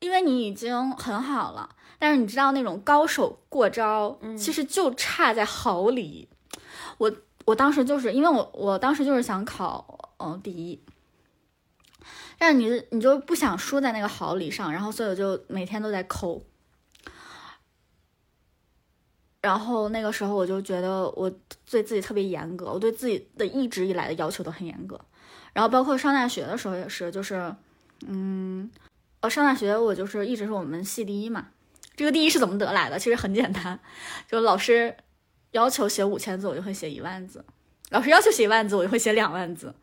[0.00, 6.26] 因为你已经很好了，但是你知道那种高手过招，其实就差在毫厘。
[6.96, 7.12] 我
[7.44, 10.82] 我当时就是因为我我当时就是想考嗯第一，
[12.40, 16.42] 但是你你就不想输在那个毫厘上，然后所以我就每天都在抠。
[19.42, 21.30] 然后那个时候我就觉得我
[21.70, 24.98] 对自己特别严格，我对自己的一直以来的要求都很严格。
[25.52, 27.54] 然后包括上大学的时候也是，就是
[28.06, 28.70] 嗯。
[29.22, 31.48] 我，上大学我就是一直是我们系第一嘛。
[31.94, 32.98] 这个第一是怎么得来的？
[32.98, 33.78] 其实很简单，
[34.26, 34.96] 就老师
[35.50, 37.40] 要求写五千字，我就会写一万字；
[37.90, 39.74] 老师要求写一万字，我就会写两万字。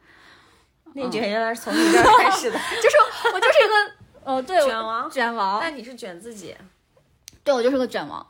[0.93, 2.97] 内卷原来是从你这儿开始的， 就是
[3.33, 3.91] 我就是一个
[4.23, 5.59] 呃，对，卷王，卷王。
[5.61, 6.55] 那你是卷自己，
[7.43, 8.25] 对我就是个卷王。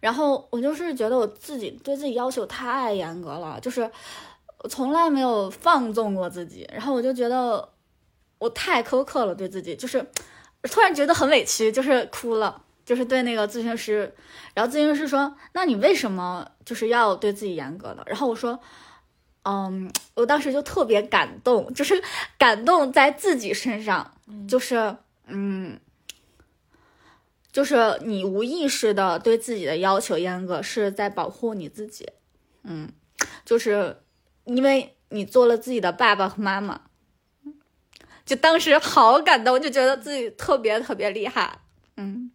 [0.00, 3.90] 然后我就是觉得我自己对自己要求太严格了，就是
[4.58, 6.68] 我从来没有放纵过自己。
[6.72, 7.68] 然后我就觉得
[8.38, 10.06] 我太苛刻了，对自己就是。
[10.64, 14.14] 突然觉得很委屈，就是哭了，就是对那个咨询师，
[14.52, 18.60] 然后咨询师说：“那你为什么就是要对自己严格的？”然后我说
[19.42, 22.02] ：“嗯，我当时就特别感动，就是
[22.38, 24.14] 感动在自己身上，
[24.48, 25.78] 就是嗯，
[27.50, 32.08] 就是你无意识的对自己的要求严格，是在保护你自己，
[32.64, 32.90] 嗯，
[33.44, 34.02] 就是
[34.44, 36.82] 因为你做了自己的爸爸和妈妈。”
[38.26, 41.58] 就当时好感动，就觉得自己特别特别厉害，
[41.96, 42.30] 嗯，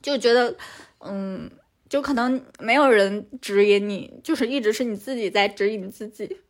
[0.00, 0.56] 就觉得，
[0.98, 1.48] 嗯，
[1.92, 6.40] 就可能没有人指引你，就是一直是你自己在指引自己，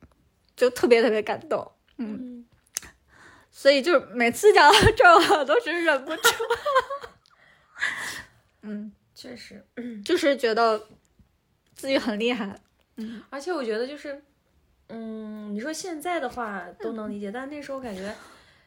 [0.55, 2.46] 就特别特别感动，嗯，
[3.50, 6.28] 所以就是每次讲到这我都是忍不住，
[8.62, 9.66] 嗯，确实，
[10.05, 10.87] 就是觉得
[11.74, 12.61] 自己很厉害，
[12.94, 14.22] 嗯，而且我觉得就是，
[14.90, 18.14] 嗯，你说现在的话都能理解，但那时候感觉。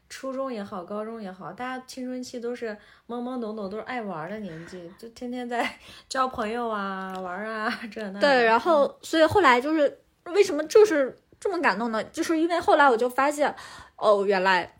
[0.07, 2.69] 初中也好，高中也好，大家青春期都是
[3.07, 8.19] 懵懵懂懂，都是爱玩的年纪，就天天在 交朋友啊，玩啊，这那。
[8.19, 12.03] 对，然后所以后来就是为什么就是这么感动呢？
[12.05, 13.53] 就是因为后来我就发现，
[13.95, 14.79] 哦，原来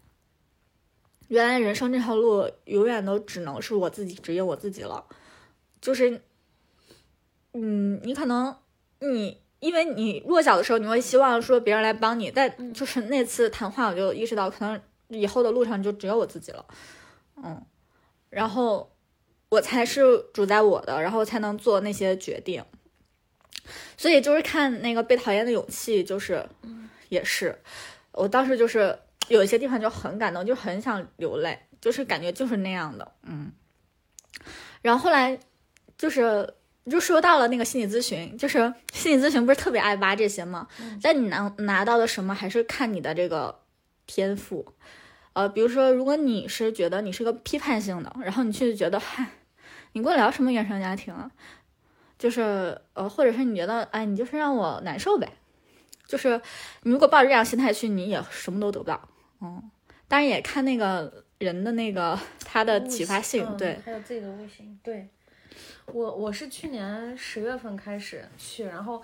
[1.28, 5.06] 原来人生这条路永远都只能是我自己指引我自己了。
[5.82, 6.22] 就是，
[7.54, 8.56] 嗯，你可能
[9.00, 14.80] 你因为你弱小的时候，你会希望说别人来帮你，但就是那次谈话，我就意识到可能。
[15.10, 16.66] 以后的路上就只有我自己了，
[17.44, 17.64] 嗯，
[18.32, 18.92] 然后
[19.50, 20.02] 我才是
[20.34, 22.64] 主宰我的，然后才能做那些决定。
[23.96, 26.44] 所以就是看那个被讨厌的勇气，就是
[27.10, 27.56] 也是，
[28.14, 33.52] 我当时就是有一些地方就很感动，就很想流泪，就是感觉就是那样的，嗯。
[34.82, 35.40] 然后后来
[35.98, 36.52] 就是
[36.90, 40.68] 就说到了那个心理咨询，就是心理咨询不是特别爱挖这些吗？
[41.02, 43.60] 但你能拿到的什么，还是看你的这个。
[44.08, 44.64] 天赋，
[45.36, 49.28] 呃，比如说，如果你是觉得你是个批判性的，然后你去觉得，嗨，
[49.92, 51.30] 你跟我聊什么原生家庭啊？
[52.18, 55.30] 就是，呃，或者是你觉得，哎，你就是让我难受呗。
[56.08, 56.40] 就是
[56.84, 59.10] 你如果抱着这样心态去，你也什么都得不到。
[59.42, 59.62] 嗯，
[60.08, 64.80] 当然也看那个人的那个他的启发性，对，还有自己的悟性。
[64.82, 65.10] 对，
[65.88, 69.04] 我我是去年十月份开始去，然后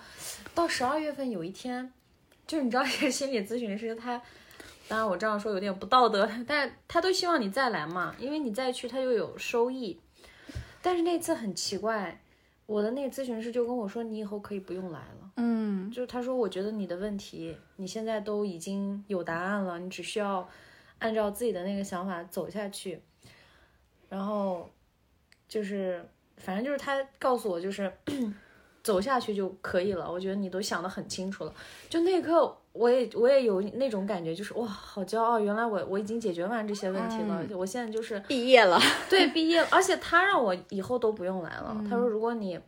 [0.54, 1.92] 到十二月份有一天，
[2.46, 4.22] 就是你知道， 一个心理咨询师他。
[4.88, 9.98] 当然我这样说有点不道德，但是他都希望你再来嘛，因为你再去他就有收益。
[10.82, 12.20] 但是那次很奇怪，
[12.66, 15.30] 我的那个咨询师就跟我说，你以后可以不用来了。
[15.36, 20.46] 嗯就是他说，我觉得你的问题你现在都已经有答案了，你只需要
[20.98, 23.00] 按照自己的那个想法走下去。
[24.08, 24.68] 然后
[25.48, 26.04] 就是，
[26.36, 27.90] 反正就是他告诉我，就是
[28.82, 30.10] 走下去就可以了。
[30.10, 31.54] 我觉得你都想得很清楚了。
[31.88, 35.38] 就那一刻，我也我也有那种感觉，就是哇，好骄傲！
[35.38, 37.44] 原来我我已经解决完这些问题了。
[37.56, 41.76] 我现在就是毕业了，对，毕业了，而且他让我以后都不用来了。
[41.88, 42.58] 他说，如果你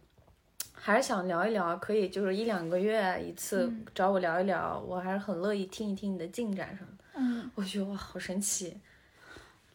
[0.75, 7.05] 还是想聊一聊，可以就是一两个月一次找我聊一聊，我还是很乐意听一听你的进展什么的。
[7.15, 8.77] 嗯，我觉得哇，好神奇。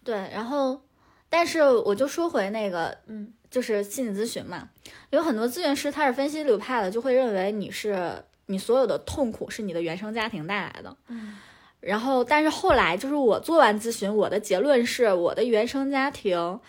[0.03, 0.79] 对，然后，
[1.27, 4.69] 但是我就说回那个，嗯，就是心理咨询嘛，
[5.09, 11.37] 有很多咨询师他是分析流派的，就会认为你是你所有的痛苦是你的原生家庭带来的，嗯，
[11.79, 16.59] 然后，但是后来就是我做完咨询，我的结论是我的原生家庭，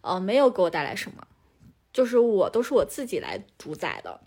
[0.00, 1.26] 呃，没有给我带来什么，
[1.92, 4.20] 就是我都是我自己来主宰的，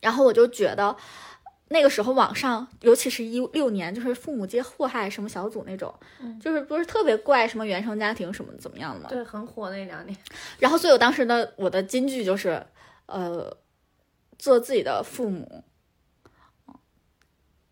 [0.00, 0.96] 然后我就觉得。
[1.72, 9.08] 那个时候，网上尤其是一六年，就是父母皆祸害什么小组那种，嗯就是不是特别怪什么原生家庭什么怎么样的嘛。
[9.08, 10.18] 对，很火那两年。
[10.58, 12.60] 然后，所以我当时的我的金句就是，
[13.06, 13.56] 呃，
[14.36, 15.62] 做自己的父母。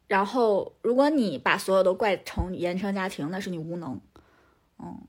[0.09, 4.00] 然后，如果你把所有都怪成原生家庭，那是你无能。
[4.80, 5.00] 嗯，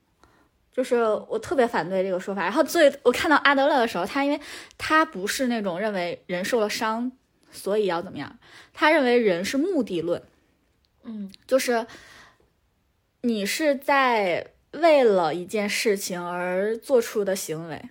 [0.72, 2.44] 就是我特别反对这个说法。
[2.44, 4.40] 然后，最我看到阿德勒的时候，他因为
[4.78, 7.12] 他不是那种认为人受了伤。
[7.52, 8.38] 所以要怎么样？
[8.76, 10.22] 他认为人是目的论，
[11.02, 11.88] 嗯，就是
[13.22, 17.90] 你是在为了一件事情而做出的行为，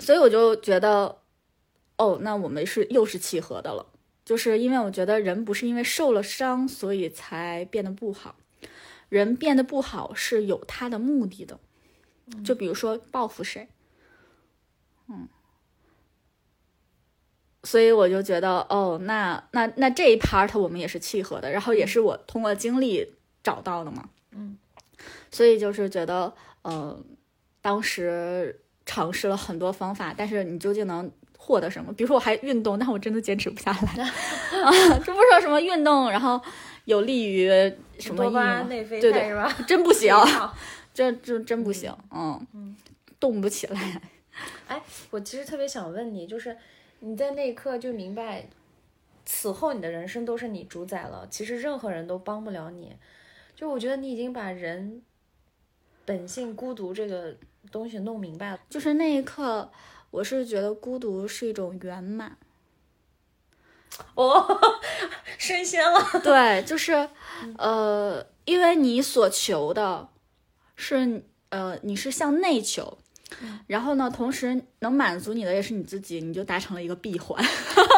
[0.00, 1.18] 所以我就觉得，
[1.96, 3.86] 哦，那我们是又是契合的了，
[4.24, 8.36] 就是因为我觉得人不是因为受了伤所以才变得不好，
[9.08, 11.58] 人变得不好是有他的目的的，
[12.44, 13.68] 就比如说报复谁，
[15.08, 15.28] 嗯。
[17.66, 24.58] 所以我就觉得，哦，那那那这一 part 我们也是契合的，然后也是我通过经历找到的嘛，嗯，
[25.30, 27.02] 所以就是觉得，呃，
[27.62, 31.10] 当时尝试了很多方法，但是你究竟能
[31.44, 31.92] 获得什么？
[31.92, 34.02] 比如说我还运动，但我真的坚持不下来
[34.64, 34.72] 啊！
[35.04, 36.40] 这不是说什么运动，然后
[36.86, 37.48] 有利于
[37.98, 39.64] 什么多巴益胺内啡对对肽是吧？
[39.68, 40.14] 真不行，
[40.94, 42.74] 这这真不行，嗯嗯，
[43.20, 44.00] 动不起来。
[44.68, 44.80] 哎，
[45.10, 46.56] 我其实特别想问你，就是
[47.00, 48.48] 你在那一刻就明白，
[49.26, 52.96] 此后你的人生都是你主宰了，其实任何人都帮不了你。
[53.54, 55.02] 就我觉得你已经把人
[56.04, 57.36] 本性孤独这个
[57.70, 58.58] 东西弄明白了。
[58.68, 59.70] 就是那一刻，
[60.14, 62.36] 我是觉得孤独是一种圆满。
[64.14, 64.60] 哦，
[65.38, 66.00] 升仙了。
[66.22, 67.08] 对，就是，
[67.58, 70.08] 呃，因为你所求的
[70.76, 72.98] 是，呃，你是向内求，
[73.66, 77.44] 然后呢，同时能满足你的也是你自己，你就达成了一个闭环。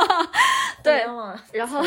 [0.82, 1.04] 对
[1.52, 1.82] 然后。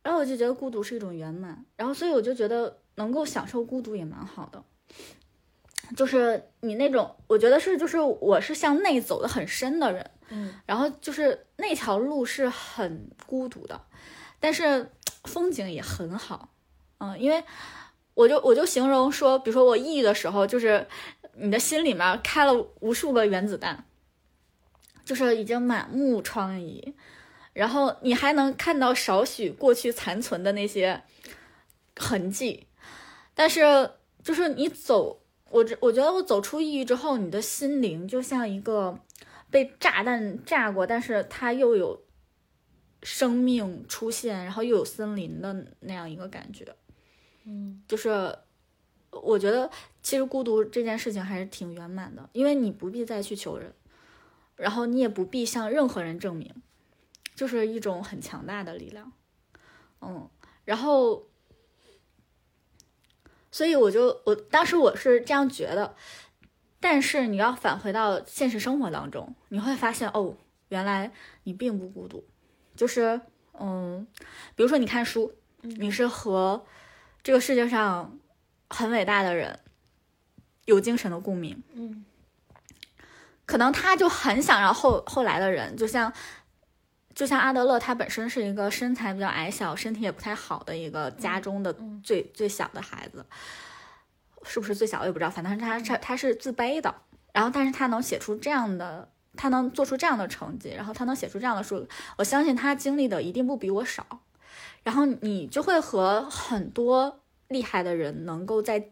[0.00, 4.64] 然后我就觉得孤独是一种圆满，然后所以我就觉得能够享受孤独也蛮好的。
[5.96, 10.54] 就是你那种，我觉得是，就是我是向内走的很深的人，嗯。
[10.66, 13.80] 然后就是那条路是很孤独的，
[14.40, 14.90] 但是
[15.24, 16.50] 风景也很好，
[16.98, 17.42] 嗯，因为
[18.14, 20.86] 我就我就形容说，比如说我抑郁的时候，就是
[21.34, 23.84] 你的心里面开了无数个原子弹，
[25.04, 26.92] 就是已经满目疮痍，
[27.52, 31.02] 然后你还能看到少许过去残存的那些
[31.96, 32.66] 痕迹，
[33.34, 35.17] 但是就是你走，
[35.50, 38.98] 我这我觉得我走出抑郁之后，你的心灵就像一个
[39.50, 42.02] 被炸弹炸过，但是它又有
[43.02, 46.74] 生命出现，然后又有森林的那样一个感觉。
[47.44, 48.36] 嗯就是
[49.10, 49.70] 我觉得
[50.02, 53.72] 其实孤独这件事情还是挺圆满的，因为你不必再去求人，
[54.56, 56.54] 然后你也不必向任何人证明，
[57.34, 59.10] 就是一种很强大的力量。
[60.00, 60.28] 嗯，
[60.64, 61.27] 然后，
[63.50, 65.94] 所以我就我当时我是这样觉得，
[66.80, 70.36] 但是你要返回到现实生活当中，你会发现哦，
[70.68, 71.10] 原来
[71.44, 72.24] 你并不孤独，
[72.76, 73.20] 就是
[73.58, 74.06] 嗯，
[74.54, 75.32] 比如说你看书，
[75.62, 76.64] 你是和
[77.22, 78.18] 这个世界上
[78.68, 79.60] 很伟大的人
[80.66, 82.04] 有精神的共鸣，嗯。
[83.46, 86.12] 可能他就很想让后后来的人，就像
[87.18, 92.00] 就像阿德勒，他本身是一个身材比较矮小、身体也不太好的一个家中的嗯。
[92.04, 93.26] 最、最小的孩子，
[94.44, 96.94] 是不是最小我也不知道，反正他他他是自卑的，
[97.32, 101.84] 然后但是他能写出这样的，他能做出这样的成绩，然后他能写出这样的书，
[102.18, 104.06] 我相信他经历的一定不比我少。
[104.84, 108.90] 然后你就会和很多厉害的人能够在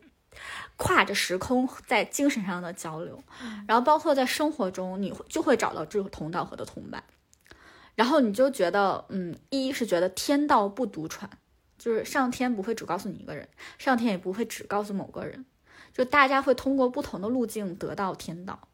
[0.77, 3.23] 跨着时空在精神上的交流，
[3.69, 7.05] 然后包括在生活中，你就会找到志同道合的同伴，
[7.97, 11.29] 然后你就觉得，嗯，一是觉得天道不独传，
[11.77, 15.45] 就是上天不会只告诉你一个人，上天也不会只告诉某个人，
[15.93, 18.69] 就大家会通过不同的路径得到天道。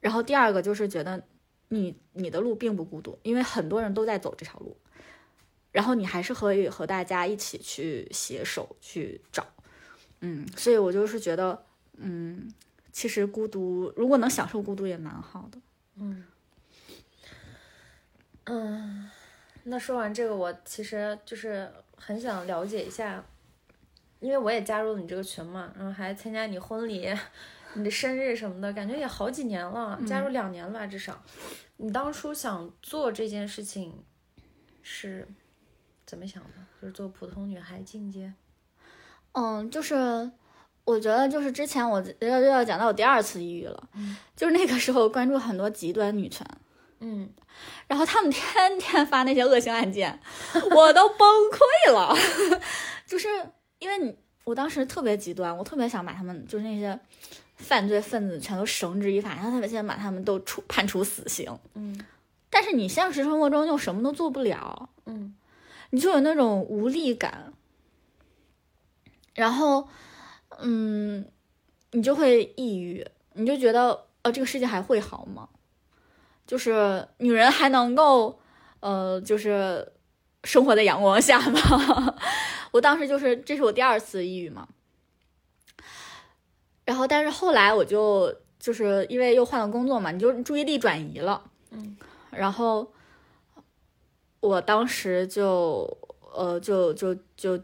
[0.00, 1.22] 然后第二个就是觉得
[1.68, 4.76] 你你的路并不孤独，因为很多人都在走这条路，
[5.72, 9.46] 然后你还是可以和大家一起去携手去找。
[10.20, 11.64] 嗯，所以我就是觉得，
[11.96, 12.48] 嗯，
[12.92, 15.58] 其实孤独，如果能享受孤独也蛮好的。
[15.96, 16.24] 嗯，
[18.44, 19.10] 嗯，
[19.64, 23.24] 那说完这个，我其实就是很想了解一下，
[24.18, 27.08] 因为我也加入了你这个群嘛，然后还参加你婚礼、
[27.74, 31.22] 你的生日什么的，感觉也好几年了，加入两年了吧，至少。
[31.76, 34.04] 你当初想做这件事情
[34.82, 35.26] 是
[36.04, 36.50] 怎么想的？
[36.80, 38.32] 就是做普通女孩进阶。
[39.32, 40.30] 嗯，就是
[40.84, 43.88] 我觉得，就是之前我要要讲到我第二次抑郁了，
[44.34, 46.44] 就是那个时候关注很多极端女权，
[47.00, 47.28] 嗯，
[47.86, 50.20] 然后他们天天 发那些恶性案件，
[50.74, 51.18] 我都崩
[51.50, 52.14] 溃了，
[53.06, 53.28] 就是
[53.78, 56.98] 因为你我当时特别极端，我特别想把他们就是那些
[57.56, 61.98] 犯罪分子全都绳之以法，然后特别想把他们都处判处死刑，嗯，
[62.48, 65.34] 但是你现实生活中又什么都做不了，嗯，
[65.90, 67.52] 你就有那种无力感。
[69.32, 69.88] 然后，
[70.58, 71.24] 嗯，
[71.92, 75.48] 你就会抑郁，你就觉得，呃，这个世界还会好吗？
[76.50, 78.40] 就是女人还能够，
[78.80, 79.92] 呃，就是
[80.42, 82.16] 生活在阳光下吗？
[82.74, 84.66] 我当时就是，这是我第二次抑郁嘛。
[86.84, 91.40] 然后，但是后来我就就是因为又换了工作嘛，你就注意力转移了，
[91.70, 91.96] 嗯。
[92.32, 92.92] 然后，
[94.40, 95.96] 我当时就，
[96.34, 97.56] 呃，就就就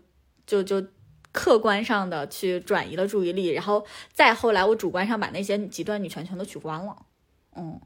[0.47, 0.87] 就就。
[1.32, 6.97] 客观上的去转移了注意力，然后再后来，我主观上把那些极端女权全都取关了。
[7.55, 7.78] 嗯，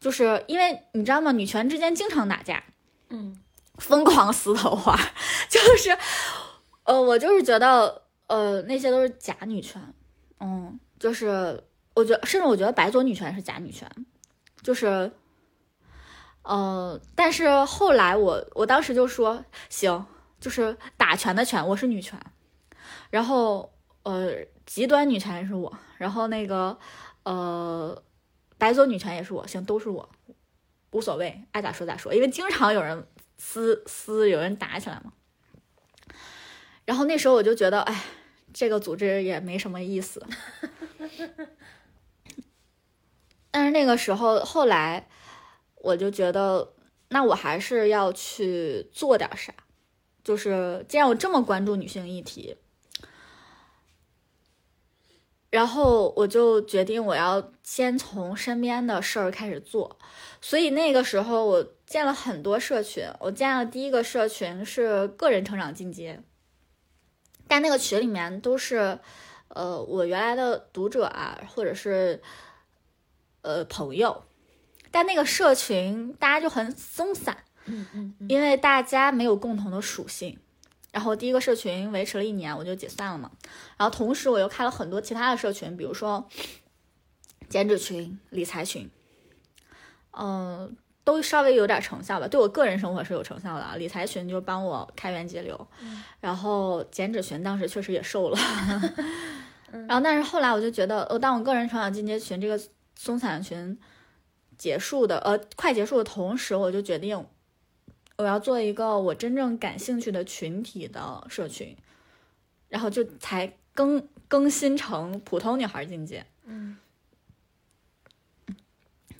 [0.00, 1.32] 就是因为你知道吗？
[1.32, 2.62] 女权之间经常打架，
[3.10, 3.36] 嗯，
[3.78, 4.98] 疯狂撕头花，
[5.48, 5.96] 就是，
[6.84, 9.82] 呃，我就是觉得，呃，那些都是假女权。
[10.40, 13.90] 嗯，就是我觉得，甚至我觉得白左女权是假女权，
[14.62, 15.10] 就是，
[16.42, 20.06] 呃，但是后来我我当时就说，行，
[20.38, 22.16] 就是打拳的拳，我是女权。
[23.10, 23.72] 然后，
[24.04, 24.32] 呃，
[24.64, 26.78] 极端女权是我，然后那个，
[27.24, 28.00] 呃，
[28.58, 30.10] 白左女权也是我，行，都是我，
[30.90, 33.06] 无所谓，爱咋说咋说，因为经常有人
[33.38, 35.12] 撕撕，有人打起来嘛。
[36.84, 38.04] 然后那时候我就觉得，哎，
[38.52, 40.26] 这个组织也没什么意思。
[43.50, 45.08] 但是那个时候，后来
[45.76, 46.74] 我就觉得，
[47.08, 49.54] 那我还是要去做点啥，
[50.24, 52.56] 就是既然我这么关注女性议题。
[55.50, 59.98] 然后我就决定，我要先从身边的事儿开始做。
[60.40, 63.04] 所以那个时候，我建了很多社群。
[63.20, 66.22] 我建了第一个社群是个人成长进阶，
[67.46, 68.98] 但那个群里面都是，
[69.48, 72.22] 呃，我原来的读者啊，或者是，
[73.42, 74.24] 呃，朋友。
[74.90, 80.38] 但那个社群大家就很松散，嗯嗯，因为大家没有共同的属性。
[80.90, 83.30] 然后第一个社群维持了一年，我就解散了嘛。
[83.76, 86.26] 然后同时我又开了很多其他的社群，比如说
[87.48, 88.88] 减脂群、理财群，
[90.12, 92.28] 嗯，都稍微有点成效吧。
[92.28, 93.76] 对我个人生活是有成效的啊。
[93.76, 95.68] 理财群就帮我开源节流，
[96.20, 98.38] 然后减脂群当时确实也瘦了。
[99.86, 102.58] 然后但是后来我就觉得，呃，当我个人成长进阶群这个
[102.94, 103.78] 松散群
[104.56, 107.26] 结束的，呃，快结束的同时，我就决定。
[108.16, 111.76] 我要做一个我真正感兴趣的群体的社群，
[112.68, 116.26] 然后就才更更新成普通女孩进阶。
[116.44, 116.76] 嗯，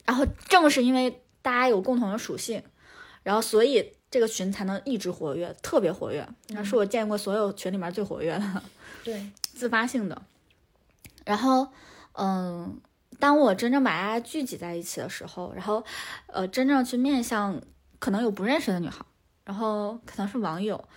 [0.08, 2.62] 然后正是因为大家有共同的属性，
[3.22, 6.26] 然后所以这个群才能一直活跃，特别活跃。
[6.48, 8.62] 那是我见过所有群里面最活跃的。
[9.04, 10.22] 对，自发性的。
[11.26, 11.68] 然后，
[12.12, 12.80] 嗯，
[13.18, 15.84] 当我真正把大家聚集在一起的时候，然后，
[16.28, 17.60] 呃，真正去面向。
[18.00, 19.04] 可能有不认识的女孩，
[19.44, 20.88] 然后可能是网友，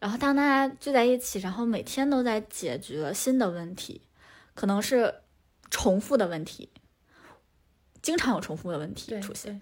[0.00, 4.02] 然后当大家聚在一起，然后每天都在解决新的问题，
[4.56, 5.14] 可能是
[5.70, 6.68] 重复的问题，
[8.02, 9.60] 经常有重复的问题出现，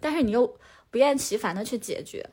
[0.00, 0.58] 但是你又
[0.90, 2.28] 不厌其烦的去解决，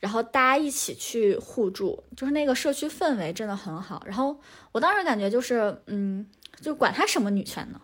[0.00, 4.02] 然后大家一起去互助，就是那个社区氛围真的很好。
[4.06, 4.38] 然后
[4.72, 6.26] 我当时感觉就是，嗯，
[6.60, 7.80] 就管他什么女权呢，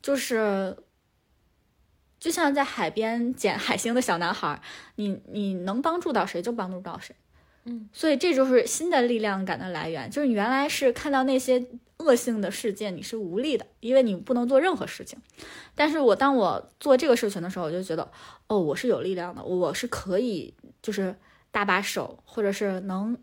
[0.00, 0.76] 就是。
[2.18, 4.60] 就像在海边捡海星的小男孩，
[4.96, 7.14] 你你能帮助到谁就帮助到谁，
[7.64, 11.64] 嗯，所以这就是新的力量感的来源，就是你原来是看到那些
[11.98, 15.18] 恶性的事件，你是无力的，因为你不能做任何事情。
[15.74, 18.10] 但是我当我做这个事情的时候，我就觉得，
[18.48, 21.16] 哦，我是有力量的，我是可以就是
[21.50, 23.16] 搭把手，或者是能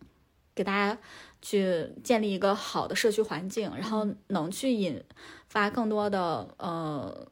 [0.56, 1.00] 给大家
[1.42, 5.04] 去建立一个好的社区环境，然后能去引
[5.48, 7.28] 发更多的呃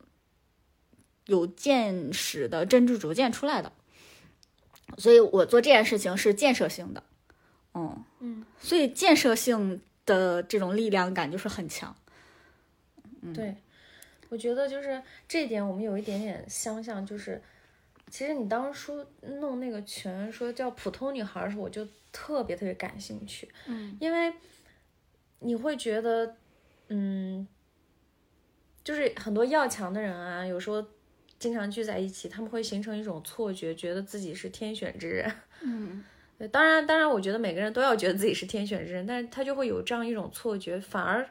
[1.26, 3.72] 有见识的真知灼见出来的。
[4.98, 7.04] 所以我做这件事情是建设性的，
[7.74, 9.82] 嗯嗯，所以建设性
[10.12, 11.96] 的这种力量感就是很强。
[13.34, 13.56] 对，
[14.30, 17.42] 我觉得就是这一点我们有一点点相像，就是
[18.10, 24.34] 其实你当初弄那个群说叫普通女孩的时候，我就特别特别感兴趣，嗯因为
[25.40, 26.36] 你会觉得，
[26.90, 27.48] 嗯，
[28.84, 30.86] 就是很多要强的人啊，有时候
[31.40, 35.32] 经常聚在一起，他们会形成一种错觉，觉得自己是天选之人。
[35.64, 36.04] 嗯
[36.42, 41.24] 对，当然，当然，我觉得每个人都要觉得自己是天选之人，但是他就会有这样一种错觉，反而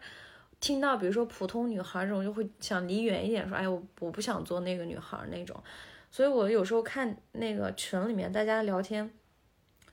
[0.61, 5.61] 听到比如说普通女孩这种，就会想离远一点，说，哎，我我不想做那个女孩那种。
[6.13, 9.11] 所以我有时候看那个群里面大家聊天，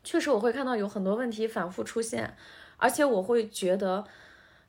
[0.03, 2.35] 确实我会看到有很多问题反复出现，
[2.77, 4.05] 而且我会觉得，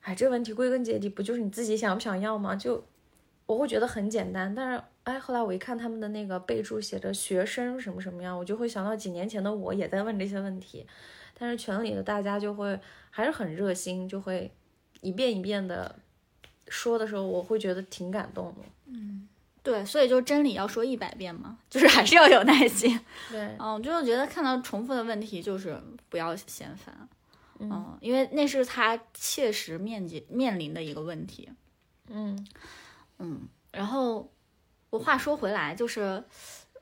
[0.00, 2.56] 哎，这个问题归根结底不就是你自己想不想要吗？
[2.56, 2.86] 就
[3.44, 10.86] 我会觉得很简单，但是哎，后来我一看他们的那个备注写着学生什么什么样，我就会想到几年前的我也在问这些问题，
[11.38, 12.78] 但是群里的大家就会
[13.08, 14.52] 还是很热心，就会
[15.00, 15.98] 一遍一遍的
[16.68, 18.60] 说的时候，我会觉得挺感动的。
[18.84, 19.26] 嗯
[19.62, 23.00] 对，所以就真理要说一百遍嘛，就是还是要有耐心。
[23.32, 25.80] 对，嗯，就是觉得看到重复的问题，就是
[26.10, 27.08] 不要嫌烦。
[27.58, 31.48] 嗯嗯，因为那是他切实面积面临的一个问题。
[32.08, 32.46] 嗯
[33.18, 34.30] 嗯，然后
[34.90, 36.22] 我话说回来，就是，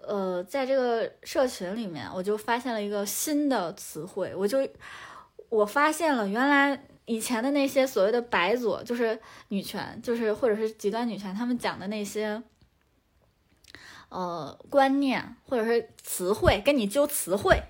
[0.01, 4.69] 呃，在这个社群里面，我就发现了一个新的词汇，我就
[5.49, 12.43] 我发现了，原来以前的那些所谓的白左，就是女权，就是或者是极端女权，他们讲的那些。
[14.09, 17.61] 呃，观念或者是词汇，跟你揪词汇，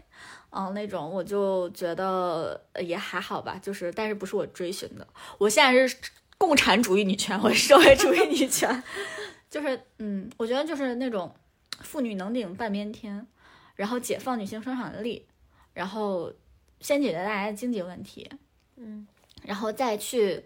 [0.51, 5.09] 嗯、那种我就觉得也还好吧，就是但是不是我追寻的，
[5.39, 5.97] 我现在是
[6.37, 8.83] 共产主义女权，我是社会主义女权，
[9.49, 11.35] 就是嗯，我觉得就是那种
[11.81, 13.27] 妇女能顶半边天，
[13.75, 15.27] 然后解放女性生产力，
[15.73, 16.33] 然后
[16.81, 18.31] 先解决大家的经济问题，
[18.77, 19.07] 嗯
[19.45, 20.45] 然后再去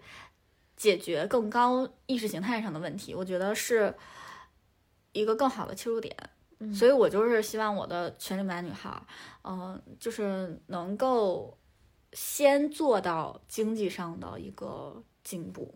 [0.77, 3.95] 解决更高意识形态上的问题，我觉得是
[5.11, 6.15] 一个更好的切入点。
[6.59, 9.01] 嗯所以我就是希望我的群里面的女孩儿，
[9.43, 11.57] 嗯、就是能够
[12.13, 15.73] 先做到经济上的一个进步，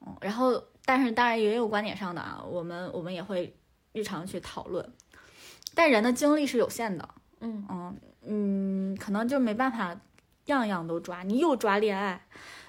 [0.00, 3.54] 嗯，然后但是当然也有观点上的啊，我们我们也会
[3.92, 4.90] 日常去讨论，
[5.74, 7.06] 但人的精力是有限的，
[7.40, 9.94] 嗯嗯嗯，可能就没办法
[10.46, 12.26] 样样都抓，你又抓恋爱，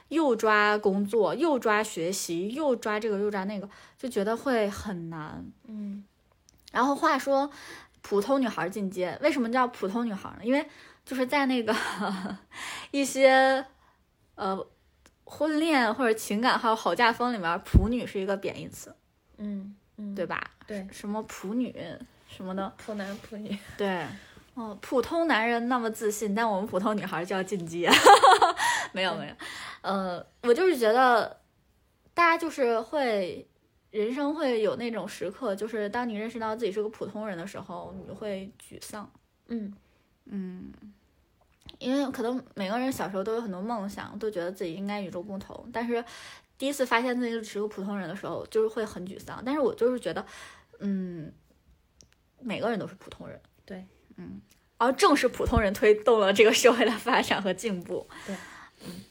[0.10, 5.50] 又抓工作，又抓学习，又抓这个又抓那个，就觉得会很难。
[5.70, 6.04] 嗯
[6.74, 7.50] 然后话说，
[8.02, 10.40] 普通女孩进阶，为什么叫普通女孩呢？
[10.44, 10.68] 因为
[11.06, 11.74] 就是在那个
[12.92, 13.66] 一些
[14.36, 14.68] 呃
[15.30, 18.94] 婚恋或者情感还有好嫁风里面，普女是一个贬义词，
[19.38, 20.50] 嗯嗯，对吧？
[20.66, 21.74] 对，什么普女
[22.28, 24.04] 什么的，普男普女，对。
[24.56, 27.90] 哦，普通男人那么自信，但我们普通女孩就要进阶。
[28.92, 29.34] 没有没有，
[29.82, 31.40] 呃，我就是觉得，
[32.14, 33.48] 大家就是会，
[33.92, 39.10] 人生会有那种时刻，就是当你认识到自己是个普通人的时候，你会沮丧。
[39.48, 39.74] 嗯
[40.26, 40.74] 嗯，
[41.80, 46.04] 因为可能每个人小时候都有很多梦想，都觉得自己应该与众不同，但是
[46.58, 49.42] 第一次发现自己是个普通人的时候，就是会很沮丧。
[49.46, 50.26] 但是我就是觉得，
[50.80, 51.32] 嗯，
[52.40, 53.42] 每个人都是普通人。
[53.66, 54.42] 对，嗯，
[54.78, 58.06] 而正是普通人推动了这个社会的发展和进步。
[58.28, 58.36] 对，
[58.86, 59.02] 嗯，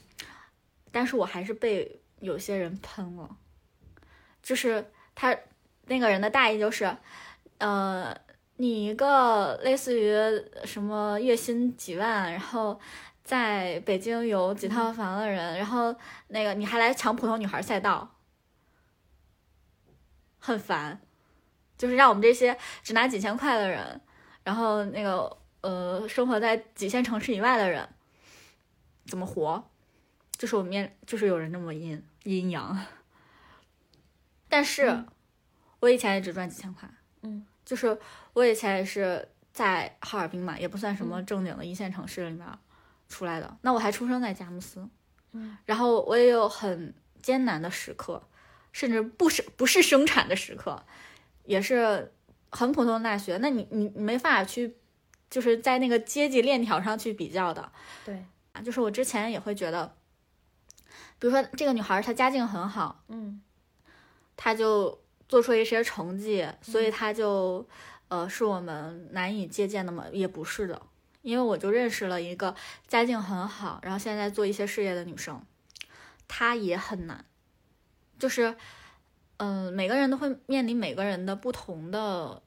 [0.91, 3.35] 但是我还是被有些人喷了，
[4.43, 5.35] 就是他
[5.87, 6.95] 那个人的大意就是，
[7.57, 8.15] 呃，
[8.61, 10.11] 你一个类似于
[10.65, 12.77] 什么月薪几万，然后
[13.23, 15.95] 在北京有几套房的人，然后
[16.27, 18.17] 那个你还来抢普通女孩赛道，
[20.39, 20.99] 很烦，
[21.77, 24.01] 就是让我们这些只拿几千块的人，
[24.43, 27.87] 然后那个呃生活在几线城市以外的人
[29.05, 29.63] 怎么活？
[30.37, 32.77] 就是我面，就是有人那么阴阴阳。
[34.49, 35.05] 但是，
[35.79, 36.89] 我以前也只赚几千块，
[37.21, 37.95] 嗯，就是
[38.33, 42.47] 我以前也是在哈尔滨嘛，也不算什么正经的一线城市里面
[43.07, 43.57] 出来的。
[43.61, 44.89] 那我还出生在佳木斯，
[45.33, 46.91] 嗯，然后我也有很
[47.21, 48.27] 艰难的时刻，
[48.71, 50.83] 甚至不是不是生产的时刻，
[51.43, 52.11] 也是
[52.49, 53.37] 很普通的大学。
[53.37, 54.75] 那你你你没法去
[55.29, 57.71] 就是在那个阶级链条上去比较的。
[58.03, 59.95] 对，啊，就是我之前也会觉得，
[61.19, 63.39] 比如说这个女孩她家境很好，嗯
[64.35, 64.99] 她就
[65.29, 67.65] 做出一些成绩，所以他就
[68.09, 70.05] 呃是我们难以借鉴的吗？
[70.11, 70.81] 也不是的，
[71.21, 72.53] 因为我就认识了一个
[72.87, 75.41] 家境很好，然后现在做一些事业的女生，
[76.27, 77.23] 她也很难，
[78.17, 78.55] 就是
[79.37, 82.41] 嗯、呃每个人都会面临每个人的不同的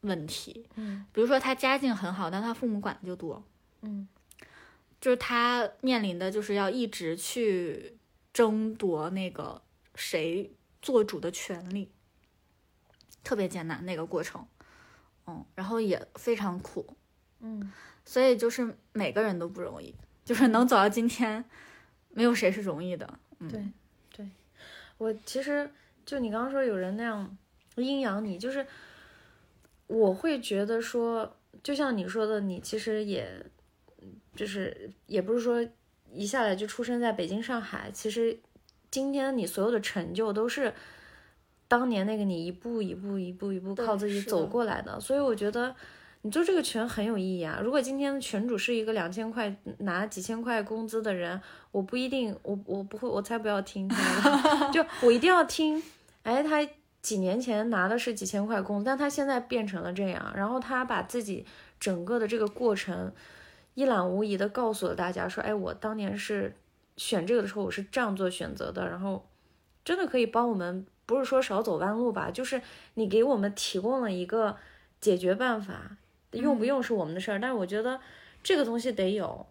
[0.00, 1.06] 问题，嗯。
[1.12, 3.44] 比如说她家境很好，但她父母管的就多，
[3.82, 4.08] 嗯。
[4.98, 7.98] 就是她面临的就是要一直去
[8.32, 9.60] 争夺那个
[9.94, 10.50] 谁
[10.80, 11.90] 做主的权利，
[13.26, 14.46] 特别艰难那个过程，
[15.26, 16.96] 嗯，然后也非常苦，
[17.40, 17.72] 嗯，
[18.04, 19.92] 所以就是每个人都不容易，
[20.24, 21.44] 就是能走到今天，
[22.10, 23.68] 没有谁是容易的，嗯，对
[24.14, 24.30] 对，
[24.96, 25.68] 我其实
[26.04, 27.36] 就你刚刚说有人那样
[27.74, 28.64] 阴阳你，就是
[29.88, 33.44] 我会觉得说，就像你说的，你其实也
[34.36, 35.68] 就是也不是说
[36.12, 38.38] 一下来就出生在北京、上海，其实
[38.88, 40.72] 今天你所有的成就都是
[41.68, 45.74] 当年那个你一步一步、一步一步靠自己走过来的，所以我觉得。
[46.22, 47.60] 你做这个群很有意义啊！
[47.62, 51.40] 如果今天的群主是一个两千块拿几千块工资的人，
[51.70, 55.80] 我不一定，我我不会，我才不要听他的， 就我一定要听。
[56.24, 56.68] 哎，他
[57.00, 61.46] 几年前拿的是几千块工资，但他现在变成了这样，然后他把自己
[61.78, 63.12] 整个的这个过程
[63.74, 66.56] 一览无遗的告诉了大家，说，哎，我当年是
[66.96, 69.24] 选这个的时候我是这样做选择的，然后
[69.84, 72.60] 真的可以帮我们，不是说少走弯路吧，就是
[72.94, 74.56] 你给我们提供了一个
[75.00, 75.96] 解决办法，
[76.32, 77.98] 用不用是我们的事儿，但是我觉得
[78.42, 79.46] 这个东西得有，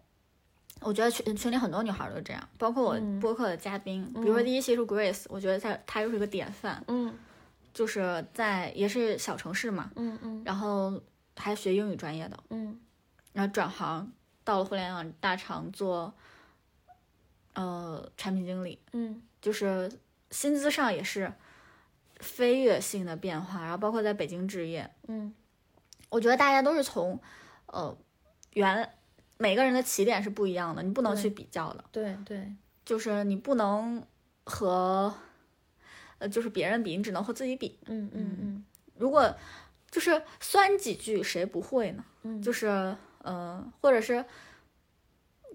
[0.80, 7.12] 我觉得群群里很多女孩都这样，包括我播客的嘉宾，比如说第一期是 Grace，我觉得她她就是个典范，嗯。
[7.74, 10.42] 就是在也是小城市嘛，嗯嗯。
[10.46, 10.98] 然后
[11.36, 12.80] 还学英语专业的，嗯。
[13.34, 14.10] 然后转行
[14.44, 16.14] 到了互联网大厂做，
[17.52, 19.20] 呃，产品经理，嗯。
[19.42, 19.92] 就是
[20.30, 21.30] 薪资上也是
[22.20, 25.34] 飞跃性的变化，然后包括在北京置业，嗯
[26.08, 27.20] 我觉得大家都是从，
[27.66, 27.96] 呃，
[28.52, 28.88] 原
[29.38, 32.52] 每个人的起点是不一样的，你不能去比较的，对对，
[32.84, 34.02] 就是你不能
[34.44, 35.12] 和，
[36.18, 37.78] 呃，就是别人比，你只能和自己比。
[37.86, 38.64] 嗯嗯嗯
[38.96, 39.36] 如果
[39.90, 42.04] 就是酸几句，谁不会呢？
[42.22, 44.24] 嗯，就是呃，或者是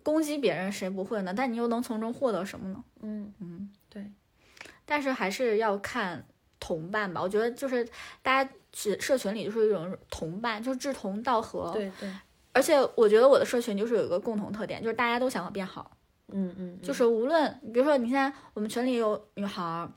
[0.03, 1.34] 攻击别人，谁不会呢？
[1.34, 2.84] 但你又能从中获得什么呢？
[2.99, 4.12] 嗯嗯，对，
[4.86, 6.26] 但是还是要看
[6.62, 7.22] 同伴吧。
[7.22, 7.86] 我觉得就是
[8.22, 12.09] 大家群社群里就是一种同伴，就是志同道合。，对对，
[12.53, 15.91] 而且我觉得我的社群就是有一个共同特点，就是大家都想要变好。
[16.34, 19.91] 嗯嗯，就是无论比如说你现在我们群里有女孩儿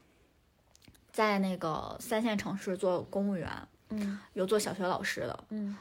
[1.13, 3.49] 在那个三线城市做公务员，
[3.91, 5.77] 嗯有做小学老师的，嗯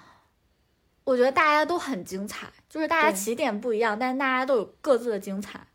[1.04, 5.66] 我觉得大家都很精彩，就是大家起点不一样，但是大家都有各自的精彩，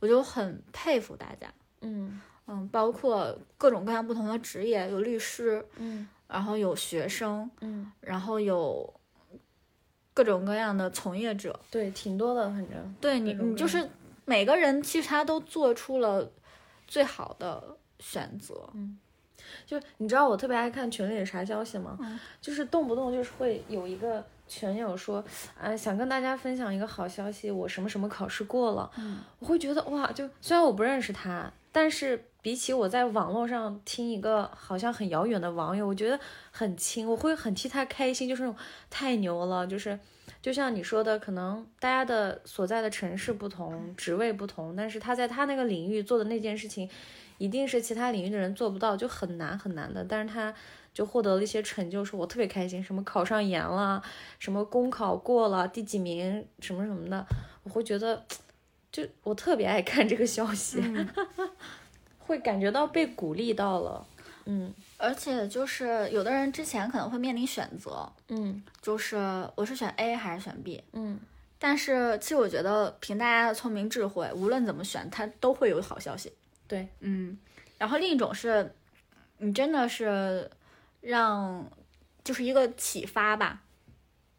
[0.00, 1.46] 我就很佩服大家。
[1.80, 8.92] 嗯嗯，包括各种各样不同的职业，有律师，嗯然后有学生，嗯，然后有
[10.12, 11.58] 各种各样的从业者。
[11.70, 13.88] 对，挺多的，反正，对你，你就是
[14.24, 16.30] 每个人其实他都做出了
[16.86, 18.68] 最好的选择。
[18.74, 18.98] 嗯
[19.66, 21.96] 就你知道我特别爱看群里的啥消息吗？
[22.00, 25.22] 嗯就是动不动就是会有一个群友说，
[25.60, 28.90] 呃，想跟大家分享一个好消息，我什么什么考试过了。
[28.96, 36.20] 嗯，我会觉得哇，就虽然我不认识他，但是比起我在网络上听一个好像很遥远的网友，我觉得
[36.50, 38.54] 很亲，我会很替他开心，就是那种
[38.90, 39.98] 太牛了，就是
[40.42, 46.86] 就像你说的，可能大家的所在的城市不同，职位不同，但是他在他那个领域做的那件事情，
[47.38, 50.04] 一定是其他领域的人做不到，就很难很难的。
[50.04, 50.52] 但是他
[50.92, 54.02] 就获得了一些成就，说我特别开心，什么考上研了，
[54.38, 57.26] 什么公考过了，第几名，什么什么的，
[57.62, 58.22] 我会觉得，
[58.92, 60.82] 就我特别爱看这个消息，
[62.26, 64.06] 会感觉到被鼓励到了。
[64.46, 64.72] 嗯。
[64.96, 68.62] 而且就是有的人之前可能会面临选择，嗯。
[68.80, 69.16] 就是
[69.54, 71.18] 我是选 A 还是选 B，嗯。
[71.58, 76.30] 但是其实我觉得凭大家的聪明智慧，无论怎么选，它都会有好消息。
[76.66, 77.38] 对，嗯，
[77.78, 78.74] 然后另一种是，
[79.38, 80.50] 你真的是
[81.00, 81.64] 让
[82.22, 83.62] 就是一个启发吧。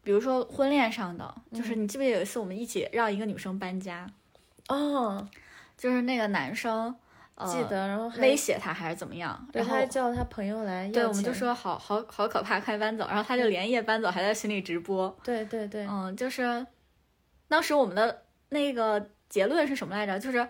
[0.04, 4.08] 比如说婚恋上的，就是你记不记得有一次我们一起让一个女生搬家，
[4.68, 5.28] 哦，
[5.76, 6.94] 就是那个男生
[7.36, 15.16] 呃记得，然后还威胁他还是怎么样，然后他还叫他朋友来要对我们就说好好好可怕，快搬走，然后他就连夜搬走，还在群里直播。
[15.22, 16.66] 对对对，嗯，就是
[17.48, 20.18] 当时我们的那个结论是什么来着？
[20.18, 20.46] 就是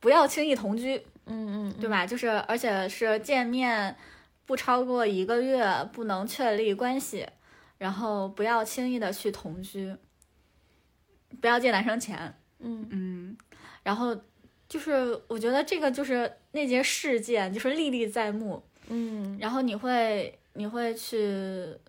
[0.00, 0.96] 不要轻易同居，
[1.26, 2.06] 嗯嗯，对吧？
[2.06, 3.96] 就是而且是见面
[4.44, 7.26] 不超过一个月，不能确立关系，
[7.78, 9.96] 然后不要轻易的去同居，
[11.40, 13.36] 不要借男生钱，嗯嗯，
[13.82, 14.16] 然后
[14.68, 19.36] 就是我觉得这个就是那件事件就是历历在目，嗯。
[19.40, 21.18] 然后你会你会去，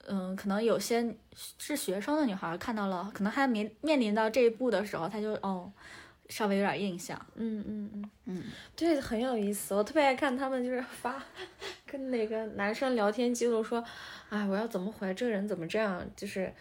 [0.07, 1.15] 嗯，可能有些
[1.57, 5.71] 是学生的女孩看到了，可能还没面临到这一步的时候，她就哦，
[6.30, 8.43] 稍微有点印象，嗯嗯嗯嗯，
[8.75, 9.73] 对，很有意思。
[9.73, 11.23] 我特别爱看他们就是发
[11.86, 13.84] 跟哪个男生聊天记录说，
[14.30, 15.13] 哎，我要怎么回来？
[15.13, 16.05] 这个人怎么这样？
[16.15, 16.51] 就是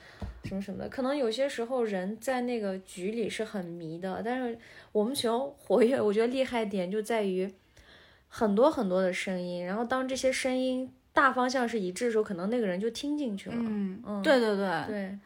[0.45, 0.89] 什么什么的。
[0.89, 4.59] 可能有些时候人在那个局里是很迷的，但是
[4.93, 6.01] 我们喜欢活跃。
[6.01, 7.53] 我觉得厉害点就在于
[8.29, 13.57] 很多很多的声音，然后当这些声音大方向是一致的时候，可能那个人就听进去了。
[13.59, 15.19] 嗯嗯对对对，对，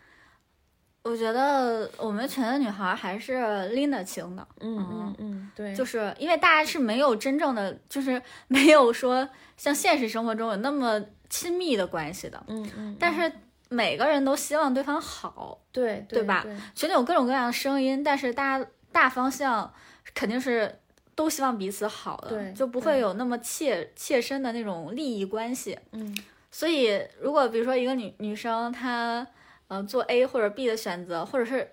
[1.11, 13.32] 我觉得我们群的女孩还是拎得清的，嗯嗯嗯，对，就是因为大家是没有真正的，就是没有说像现实生活中有那么亲密的关系的，嗯嗯，但是
[13.68, 19.72] 每个人都希望对方好，对对吧群里有各种各样的声音，但是大家大方向
[20.14, 20.78] 肯定是
[21.14, 25.78] 都希望彼此好的，对就不会有那么切切身的那种利益关系。
[25.92, 26.16] 嗯。
[26.52, 29.24] 所以，如果比如说一个女女生她
[29.70, 31.70] 呃做 A 或者 B 的选择，或者是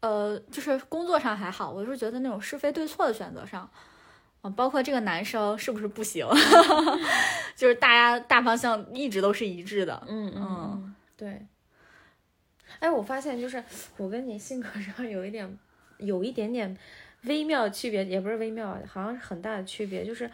[0.00, 3.68] 呃就是工作上还好，我是觉得那种是非对错的选择上。
[4.42, 6.26] 啊，包括这个男生是不是不行，
[7.54, 10.02] 就是大家大方向一直都是一致的。
[10.08, 11.46] 嗯嗯嗯，对。
[12.78, 13.62] 哎，我发现就是
[13.98, 15.58] 我跟你性格上有一点，
[15.98, 16.74] 有一点点
[17.24, 20.06] 微妙的区别，也不是微妙，好像是很大的区别。
[20.06, 20.30] 就是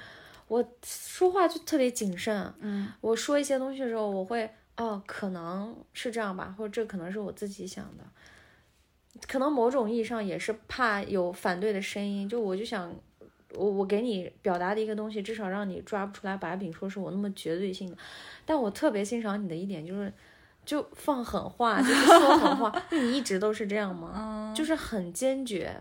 [0.46, 8.04] 我说话就特别谨慎，嗯我说一些东西的时候，我会哦，可能是这样吧，或者这可能是我自己想的，
[9.26, 12.94] 可能某种意义上也是怕有反对的声音，就我就想。
[13.54, 17.96] 我我给你表达的一个东西，至少让你抓不出来把柄，说是我那么绝对性的。
[18.44, 20.12] 但我特别欣赏你的一点就是，
[20.66, 22.82] 就放狠话，就是说狠话。
[22.90, 24.12] 那你一直都是这样吗？
[24.14, 25.74] 嗯，就是很坚决。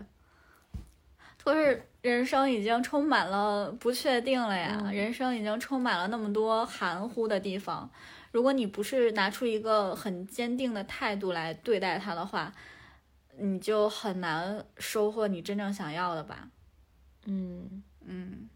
[1.44, 7.90] 就是人生已经充满了不确定了呀，嗯人生已经充满了那么多含糊的地方。
[8.36, 12.52] 如果你不是拿出一个很坚定的态度来对待它的话，
[13.38, 16.50] 你就很难收获你真正想要的吧。
[17.24, 18.46] 嗯嗯，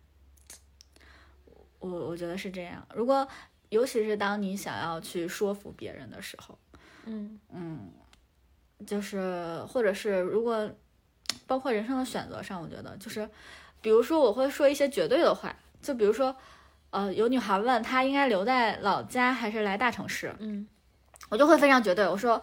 [1.78, 2.86] 我我觉得是这样。
[2.94, 3.26] 如果
[3.70, 6.58] 尤其是当你想要去说服别人的时候，
[7.06, 7.90] 嗯嗯，
[8.86, 10.70] 就是或者是如果
[11.46, 13.26] 包括人生的选择上，我觉得就是，
[13.80, 16.36] 比如说我会说一些绝对的话，就比如说，
[16.90, 20.66] 呃，有女孩问她应该留在老家还是来大城市，嗯
[21.28, 22.42] 我就会非常绝对，我说，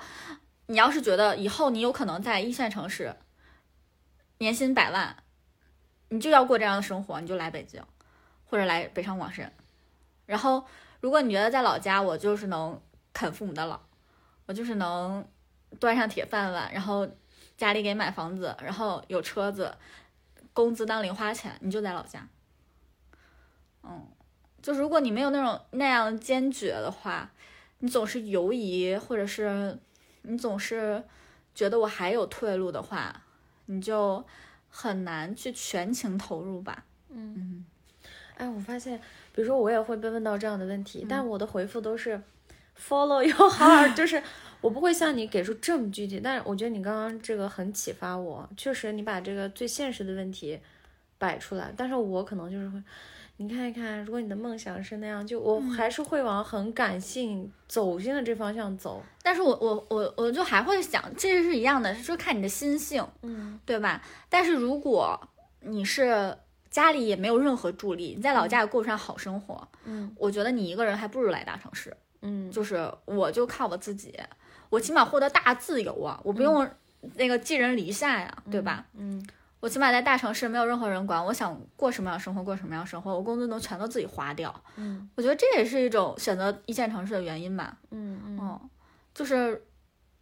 [0.68, 3.14] 你要是觉得以后你有可能在一线城市，
[4.38, 5.16] 年薪百万，
[6.08, 7.84] 你就要过这样的生活，你就来北京，
[8.46, 9.52] 或者来北上广深。
[10.26, 10.66] 然后，
[11.02, 12.82] 如果你觉得在老家，我就是能
[13.12, 13.80] 啃父母的老，
[14.46, 15.28] 我就是能
[15.80, 17.06] 端上铁饭碗，然后
[17.58, 19.76] 家里给买房子，然后有车子，
[20.54, 22.26] 工资当零花钱，你就在老家。
[23.84, 24.08] 嗯，
[24.68, 27.32] 就如果你没有那种那样坚决的话，
[27.80, 29.80] 你总是犹疑，或者是
[30.24, 31.02] 你总是
[31.56, 33.24] 觉得我还有退路的话，
[33.68, 34.22] 你就
[34.68, 36.84] 很难去全情投入吧。
[37.08, 37.66] 嗯。
[38.36, 39.00] 哎，我发现，
[39.32, 42.22] 比如说我也会被问到这样的问题，但我的回复都是
[42.78, 44.22] follow your heart，就 是
[44.60, 46.20] 我不会像你给出这么具体。
[46.22, 50.60] 但是我觉得你刚刚这个很启发我，确实你把这个最现实的问题
[51.18, 52.84] 摆出来，但是我可能就是会。
[53.40, 59.04] 你看一看，如果你的梦想是那样，就我还是会往很感性、走心的这方向走。
[59.22, 64.02] 但是我我我我就还会想，这是一样的，是看你的心性，嗯对吧？
[64.28, 65.20] 但是如果
[65.62, 66.36] 你是
[66.72, 71.96] 家里也没有任何助力，你在老家也过不上好生活，嗯我觉得你一个人还不如来大城市。
[72.24, 74.12] 嗯就是我就靠我自己，
[74.70, 76.68] 我起码获得大自由啊，我不用
[77.16, 78.84] 那个寄人篱下呀，对吧？
[78.96, 79.24] 嗯
[79.60, 84.54] 我起码在大城市没有任何人管，我想过什么样的生活过什么样的生活，我工资能全都自己花掉。
[84.76, 87.76] 嗯我觉得这也是一种选择一线城市的原因吧。
[87.90, 88.70] 嗯嗯嗯，
[89.16, 89.66] 就是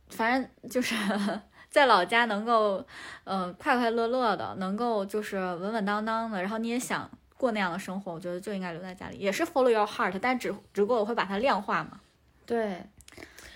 [0.10, 0.96] 反正就是
[1.70, 2.86] 在老家能够，
[3.26, 12.00] 嗯、快快乐乐的，能够就是稳稳当当的，然后你也想过那样的生活，我觉得就应该留在家里，也是 follow your heart，但只只不过我会把它量化嘛。
[12.46, 12.82] 对，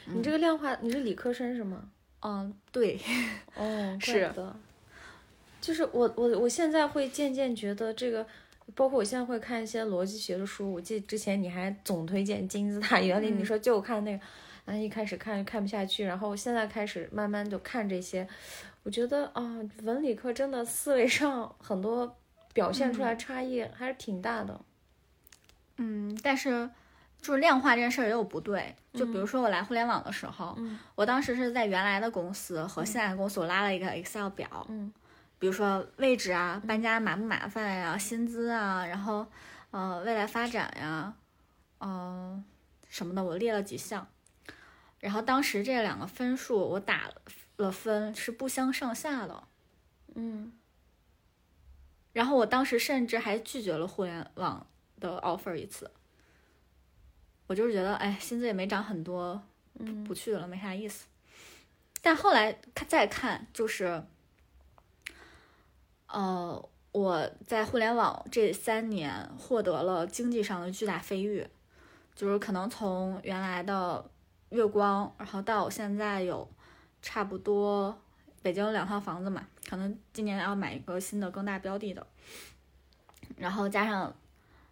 [0.08, 1.84] 你这个量化，你是理科生是吗？
[2.22, 3.00] 嗯，对，
[3.56, 4.30] 哦， 是。
[5.62, 8.26] 就是我我我现在会渐渐觉得这个，
[8.76, 10.72] 包括我现在会看一些逻辑学的书。
[10.72, 14.24] 我记得之前你还总推荐金字塔原理，你说就看那个，
[14.66, 18.28] 然后一开始看看不下去，然后现在开始慢慢就看这些。
[18.84, 22.16] 我觉得啊，文理科真的思维上很多
[22.54, 24.60] 表现出来差异还是挺大的。
[25.76, 26.70] 嗯，但是
[27.22, 28.74] 就是量化这件事儿也有不对。
[28.94, 30.58] 就比如说我来互联网的时候，
[30.96, 34.92] 我当时是在原来的公司和现在的公司，我拉了一个 Excel 表，嗯，
[35.40, 39.26] 比如说位置啊、搬家麻不麻烦呀、薪资啊，然后
[39.72, 41.16] 呃未来发展呀，
[41.80, 42.44] 嗯、
[42.90, 44.08] 什么的，我列了几项。
[45.00, 47.10] 然后当时这两个分数我打
[47.56, 49.48] 了分是不相上下的，
[50.16, 50.52] 嗯。
[52.12, 54.68] 然后我当时甚至还拒绝了互联网
[55.00, 55.90] 的 offer 一次，
[57.48, 59.42] 我就是觉得，哎，薪资也没涨很多，
[59.80, 60.04] 嗯。
[60.04, 61.06] 不去了，没啥意思。
[62.02, 64.04] 但后来看再看，就是，
[66.12, 71.50] 呃，我在互联网这三年获得了经济上的巨大飞跃，
[72.16, 74.04] 就是可能从原来的
[74.50, 76.50] 月光，然后到我现在有
[77.02, 77.96] 差不多
[78.42, 82.06] 北京有两套房子嘛，可能今年要买一个新的更大标的的，
[83.38, 84.12] 然后加上，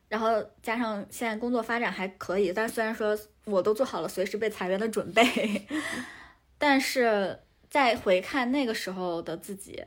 [0.09, 3.15] 然后加上现在工作发展还可以，但虽然说
[3.45, 5.67] 我都做好了随时被裁员的准备，
[6.57, 9.85] 但是再回看那个时候的自己，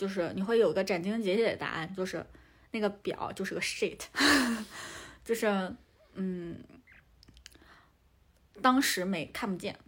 [0.00, 2.24] 就是你会有个斩钉截铁的答案，就是
[2.70, 4.00] 那个表就是个 shit，
[5.22, 5.46] 就是
[6.14, 6.56] 嗯，
[8.62, 9.78] 当时没看不见，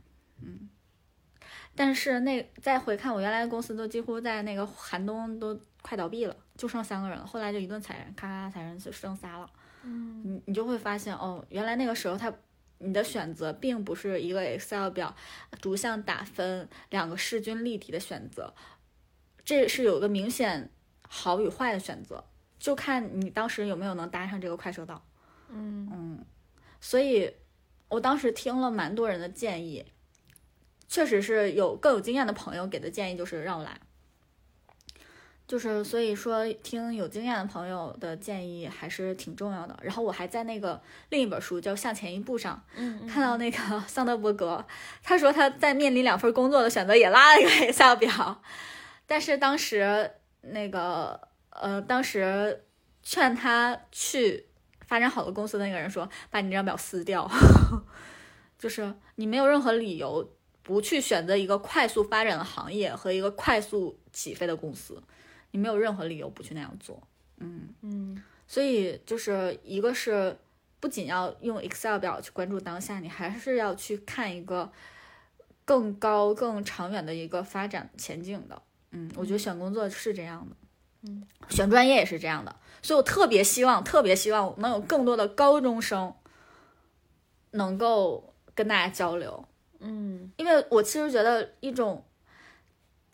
[0.43, 0.69] 嗯。
[1.75, 7.27] 但是那再回看，我原来的公司都几乎在那个寒冬都快倒闭了，就剩三个人了。
[7.27, 9.51] 后来就一顿裁员，咔咔裁人，就剩仨了。
[9.85, 12.31] 嗯你你就会发现，哦，原来那个时候他
[12.77, 15.17] 你的选择并不是一个 Excel 表
[15.63, 18.53] 逐项打分，两个势均力敌的选择，
[19.45, 20.71] 这是有个明显
[21.09, 22.25] 好与坏的选择，
[22.59, 25.05] 就看你当时有没有能搭上这个快车道。
[25.49, 26.25] 嗯嗯，
[26.81, 27.35] 所以
[27.89, 29.85] 我当时听了蛮多人的建议，
[30.89, 33.79] 确实是有更有经验的朋友给的建议，就是让我来。
[35.45, 39.79] 就是所以说，听有经验的朋友的建议还是挺重要的。
[39.83, 40.81] 然后我还在那个
[41.11, 44.65] 另一本书叫《向前一步》上嗯看到那个桑德伯格，
[45.03, 48.43] 他说他在面临两份工作的选择，也拉了一个 Excel 表，
[49.13, 50.11] 但是当时
[50.41, 52.65] 那个呃，当时
[53.03, 54.47] 劝他去
[54.87, 57.31] 发展好的公司的那个人说，把你这张表撕掉，
[58.59, 60.27] 就是你没有任何理由
[60.63, 65.03] 不去选择一个快速发展的行业和一个快速起飞的公司，
[65.51, 67.07] 你没有任何理由不去那样做。
[67.37, 70.35] 嗯，嗯所以就是一个是
[70.81, 74.73] 不仅要用 Excel 表去关注当下，你还是要去看一个
[75.67, 78.63] 更高、更长远的一个发展前景的。
[78.93, 80.57] 嗯，我觉得选工作是这样的，
[81.03, 86.15] 嗯，选专业也是这样的，所以我特别希望，特别希望能有更多的高中生
[87.53, 89.49] 能够跟大家交流，
[89.81, 90.31] 嗯。
[90.37, 92.05] 因为我其实觉得一种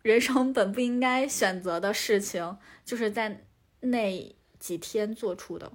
[0.03, 3.45] 人生本不应该选择的事情，就是在
[3.81, 5.73] 那几天做出的。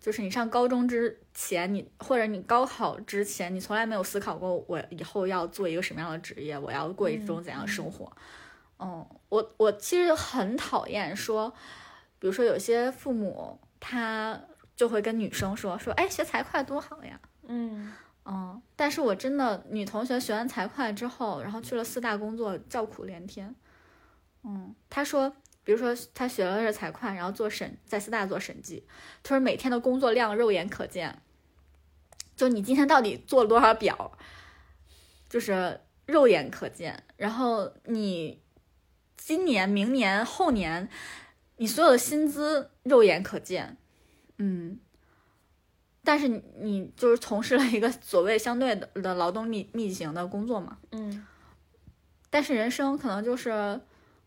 [0.00, 8.12] 就是你上高中之前，你或者你高考之前，你从来没有思考过我以后要做一个什么样的职业，我要过一种怎样的生活。
[8.80, 11.48] 嗯，我我其实很讨厌说，
[12.18, 14.40] 比如说有些父母他
[14.74, 17.20] 就会跟女生说说，哎，学财会多好呀。
[17.46, 17.92] 嗯
[18.24, 23.54] 嗯，但是我真的女同学学完财会之后，然后去了四大工作，叫苦连天。
[24.42, 25.32] 嗯，她说，
[25.62, 28.84] 比如说她学了是财会，然后做审，在四大做审计，
[29.22, 31.22] 她说每天的工作量肉眼可见，
[32.38, 34.12] 就你今天到底做了多少表，
[35.28, 37.02] 就是肉眼可见。
[37.16, 38.40] 然后你
[39.16, 40.88] 今年、明年、后年，
[41.56, 43.76] 你所有的薪资肉眼可见。
[44.36, 44.78] 嗯，
[46.04, 51.26] 但是你你就是从事了一个所谓相对的的劳动密密集型的工作嘛，嗯
[52.30, 53.80] 但是人生可能就是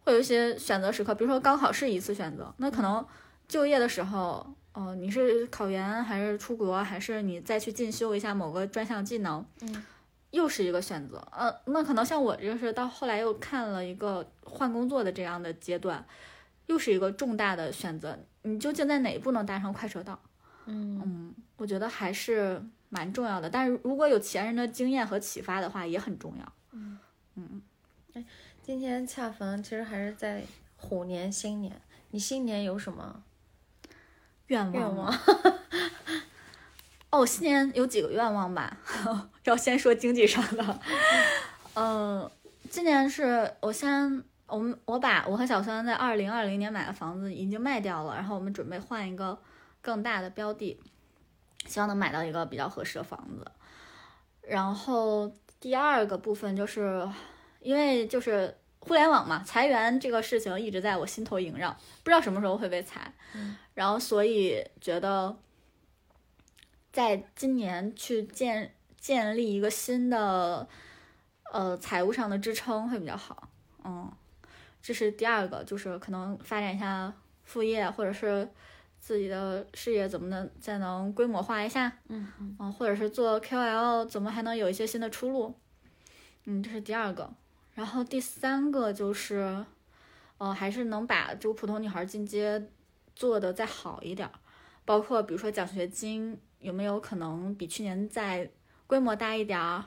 [0.04, 3.06] 会有一些选择时刻，比如说高考是一次选择，那可能
[3.48, 9.84] 就业的时候，哦、你是考研还是出国，还是你再去进修一下某个专项技能，嗯，
[10.32, 11.18] 又是一个选择。
[11.32, 16.06] 呃，那可能像我这个是到后来又看了一个换工作的这样的阶段，
[16.68, 20.20] 又是一个重大的选择，你究竟在哪一步能搭上快车道？
[20.66, 23.50] 嗯嗯，我觉得还是蛮重要的。
[23.50, 26.54] 但是如果有前人的经验和启发的话，也很重要。
[27.36, 27.62] 嗯
[28.62, 30.44] 今天恰逢其实还是在
[30.78, 33.24] 虎年新年，你新年有什么
[34.52, 35.14] 愿望愿望？
[37.10, 38.78] 哦，新年有几个愿望吧？
[39.46, 40.80] 要先说经济上的。
[41.76, 42.30] 嗯、
[42.70, 49.38] 今年是我先，我们我把我和小酸在二零二零年买的房子已经卖掉了，然后我们准备换一个
[49.82, 50.78] 更大的标的，
[51.66, 53.50] 希望能买到一个比较合适的房子。
[54.42, 55.32] 然后
[55.62, 57.08] 第二个部分就是，
[57.62, 58.54] 因为就是
[58.84, 61.72] 互联网嘛，裁员这个事情一直在我心头萦绕，
[62.04, 63.14] 不知道什么时候会被裁。
[63.34, 65.38] 嗯然后所以觉得
[66.92, 70.68] 在今年去建建立一个新的
[71.54, 73.48] 呃财务上的支撑会比较好。
[73.86, 74.12] 嗯，
[74.82, 77.14] 这是第二个，就是可能发展一下
[77.44, 78.50] 副业，或者是
[79.00, 82.00] 自己的事业怎么能再能规模化一下。
[82.10, 85.56] 嗯嗯嗯，或者是做 KOL 怎么还能有一些新的出路？
[86.44, 87.32] 嗯，这是第二个。
[87.74, 89.66] 然后第三个就是，
[90.38, 92.70] 呃，还是能把这个普通女孩进阶
[93.16, 94.34] 做的再好一点儿，
[94.86, 98.52] 包括比如说奖学金有没有可能比去年再
[98.88, 99.86] 规模大一点儿，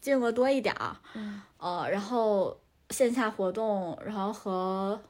[0.00, 0.96] 金额多一点儿？
[1.14, 5.02] 嗯，呃，然后线下活动，然后和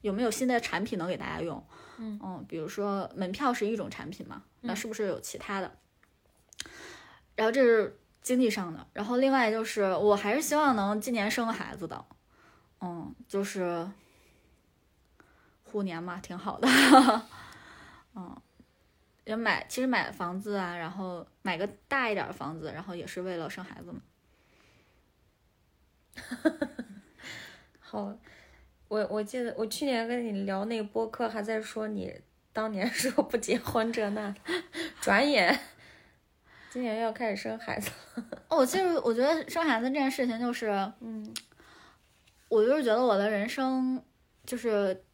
[0.00, 1.64] 有没有新的产品能给大家用？
[1.96, 5.70] 嗯比如说门票是一种产品嘛，那嗯是不是有其他的？
[7.36, 12.04] 然后这是经济上的，然后另外就是我还是希望能今年生个孩子的，
[12.80, 13.86] 嗯，就是
[15.62, 16.66] 虎年嘛，挺好的，
[18.16, 18.34] 嗯，
[19.24, 24.00] 也买其实买房子啊，然后买个大一点的房子，然后也是为了生孩子嘛。
[27.80, 28.16] 好，
[28.88, 32.18] 我我记得我去年跟你聊那个播客，还在说你
[32.54, 34.34] 当年 说不结婚这那，
[35.02, 35.60] 转眼
[36.74, 38.24] 今年要开始生孩子了。
[38.48, 40.66] 我， 其实我觉得生孩子这件事情就是，
[40.98, 41.32] 嗯
[42.48, 44.02] 我就是觉得我的人生
[44.44, 45.04] 就是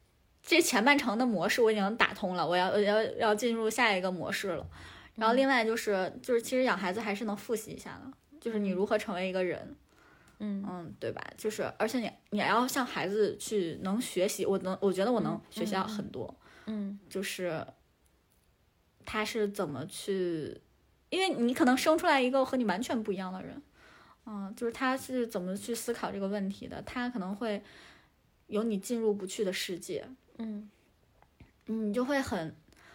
[0.42, 4.66] 这前半程的模式我已经打通了，我要我要要进入下一个模式了。
[5.16, 9.76] 然后另外就是就是其实养孩子还是能复习一下的，就是你如何成为一个人，
[10.38, 11.22] 嗯嗯，对吧？
[11.36, 16.34] 就是而且你你要向孩子去能学习，我能我觉得我能学习到很多，
[16.64, 17.62] 嗯就是
[19.04, 20.58] 他是怎么去，
[21.10, 23.60] 因为你可能生出来一个和你完全不一样的人，
[24.24, 27.62] 嗯，就是他是怎么去思考这个问题的，他可能会
[28.46, 30.08] 有你进入不去的世界，
[30.38, 30.70] 嗯
[31.66, 32.54] 嗯，你就会很，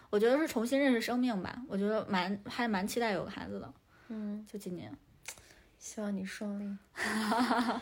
[0.10, 3.74] 我觉得是重新认识生命吧，我觉得蛮还蛮期待有个孩子的，
[4.08, 4.92] 嗯，就今年，
[5.78, 6.78] 希望你顺利。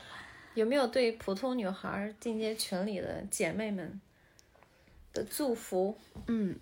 [0.56, 4.00] 有没有对普通女孩进阶群里的姐妹们
[5.12, 5.98] 的祝福？
[6.28, 6.60] 嗯，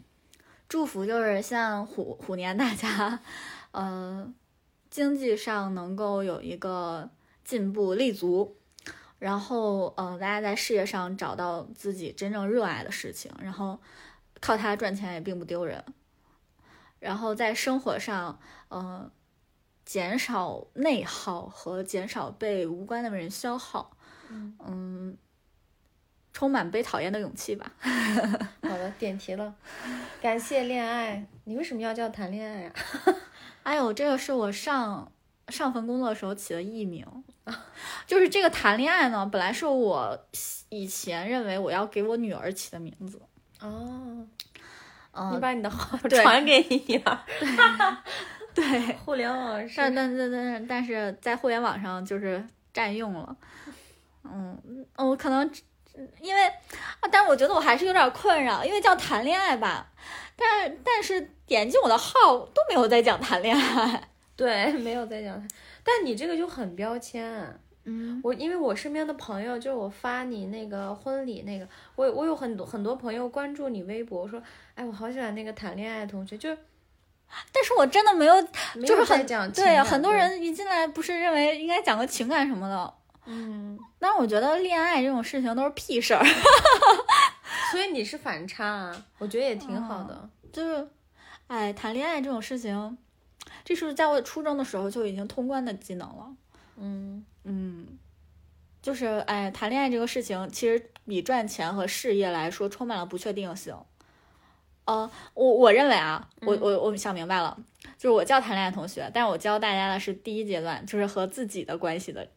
[0.69, 3.19] 祝福就是像虎虎年大家，
[3.71, 4.33] 呃，
[4.89, 7.09] 经济上能够有一个
[7.43, 8.55] 进步立足，
[9.19, 13.79] 然后呃，大家在事业上找到自己真正热爱的事情，然后
[14.39, 15.83] 靠它赚钱也并不丢人，
[16.99, 19.11] 然后在生活上，呃，
[19.85, 23.97] 减少内耗和减少被无关的人消耗，
[24.29, 25.17] 嗯
[26.33, 27.71] 充满被讨厌的勇气吧。
[28.61, 29.53] 好的，点题了。
[30.21, 32.73] 感谢恋爱，你为什么要叫谈恋爱呀、
[33.63, 35.11] 哎呦，这个是我上
[35.49, 37.05] 上份工作的时候起的艺名，
[38.07, 40.17] 就是这个谈恋爱呢，本来是我
[40.69, 43.21] 以前认为我要给我女儿起的名字，
[43.59, 44.25] 哦，
[45.11, 47.19] 嗯、你把你的号对传给你女儿。
[48.53, 53.35] 对， 互联网是但但但但但是在互联网上就是占用了，
[54.23, 55.49] 嗯，我可能
[56.19, 59.91] 因为，啊但是我觉得我还是有点困扰，因为叫谈恋爱吧，
[60.35, 65.47] 但是但是点进我的号都没有在讲谈恋爱， 对，没有在讲他，
[65.83, 67.29] 但你这个就很标签。
[67.83, 68.21] 嗯。
[68.23, 74.41] 我因为我身边的朋友，就是我发你那个婚礼那个，我我有很多很多朋友关注你微博，说，
[74.75, 76.55] 哎，我好喜欢那个谈恋爱的同学，就
[77.51, 78.35] 但是我真的没有
[78.75, 82.93] 没有就是很讲对很多，人一进来不是认为应该讲个情感什么的，
[83.25, 86.23] 嗯，但是我觉得恋爱这种事情都是屁事儿，
[87.71, 90.29] 所以你是反差啊，我觉得也挺好的。
[90.51, 90.87] 就是，
[91.47, 92.97] 哎，谈恋爱这种事情，
[93.63, 96.35] 这是在我初中的时候就已经通关的技能了。
[96.77, 97.87] 嗯嗯，
[98.81, 103.75] 就是哎，谈恋爱这个事情，其实比赚钱和事业来说充满了不确定性。
[104.85, 107.55] 呃，我我认为啊，我我我想明白了，
[107.99, 112.27] 就是我叫谈恋爱同学，但是我教大家的是第一阶段，就是和自己的关系的，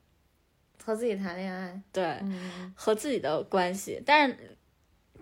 [0.82, 4.56] 和自己谈恋爱，对，嗯和自己的关系，但是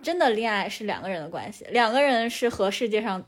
[0.03, 3.24] 真的恋爱是两个人的关系，两个人是和世界上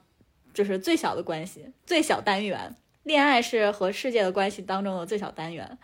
[0.52, 2.74] 就是最小的关系，最小单元。
[3.02, 5.78] 恋爱是和世界的关系当中的最小单元。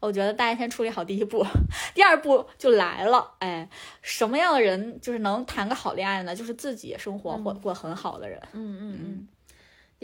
[0.00, 1.42] 我觉得大家先处理好第一步，
[1.94, 3.36] 第二步就来了。
[3.38, 3.66] 哎，
[4.02, 6.34] 什么样的人就是能谈个好恋爱呢？
[6.34, 8.38] 就是自己生活过过很好的人。
[8.52, 9.28] 嗯嗯嗯。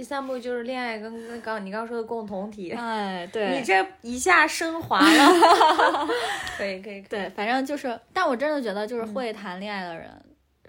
[0.00, 6.08] 第三步就是恋爱跟跟刚你刚刚说的共同体，哎， 对，你这一下升华了，
[6.56, 7.08] 可以可以，可以。
[7.10, 10.10] 对，反正就是，但我真的觉得，就是会谈恋爱的人，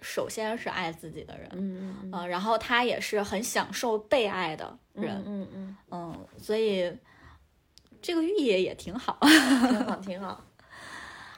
[0.01, 5.77] 首先是爱自己的人，嗯嗯然后他也是很享受被爱的人，嗯嗯。
[5.91, 6.91] 嗯，所以
[8.01, 9.17] 这个寓意也挺好。
[9.23, 10.43] 嗯，挺好挺好。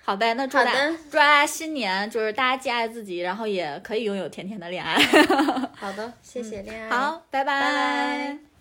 [0.05, 4.97] 好呗，那祝大家祝大家新年就是大家既爱自己，然后也可以拥有甜甜的恋爱。
[5.75, 6.89] 好的，谢谢恋爱。
[6.89, 8.52] 好，拜拜拜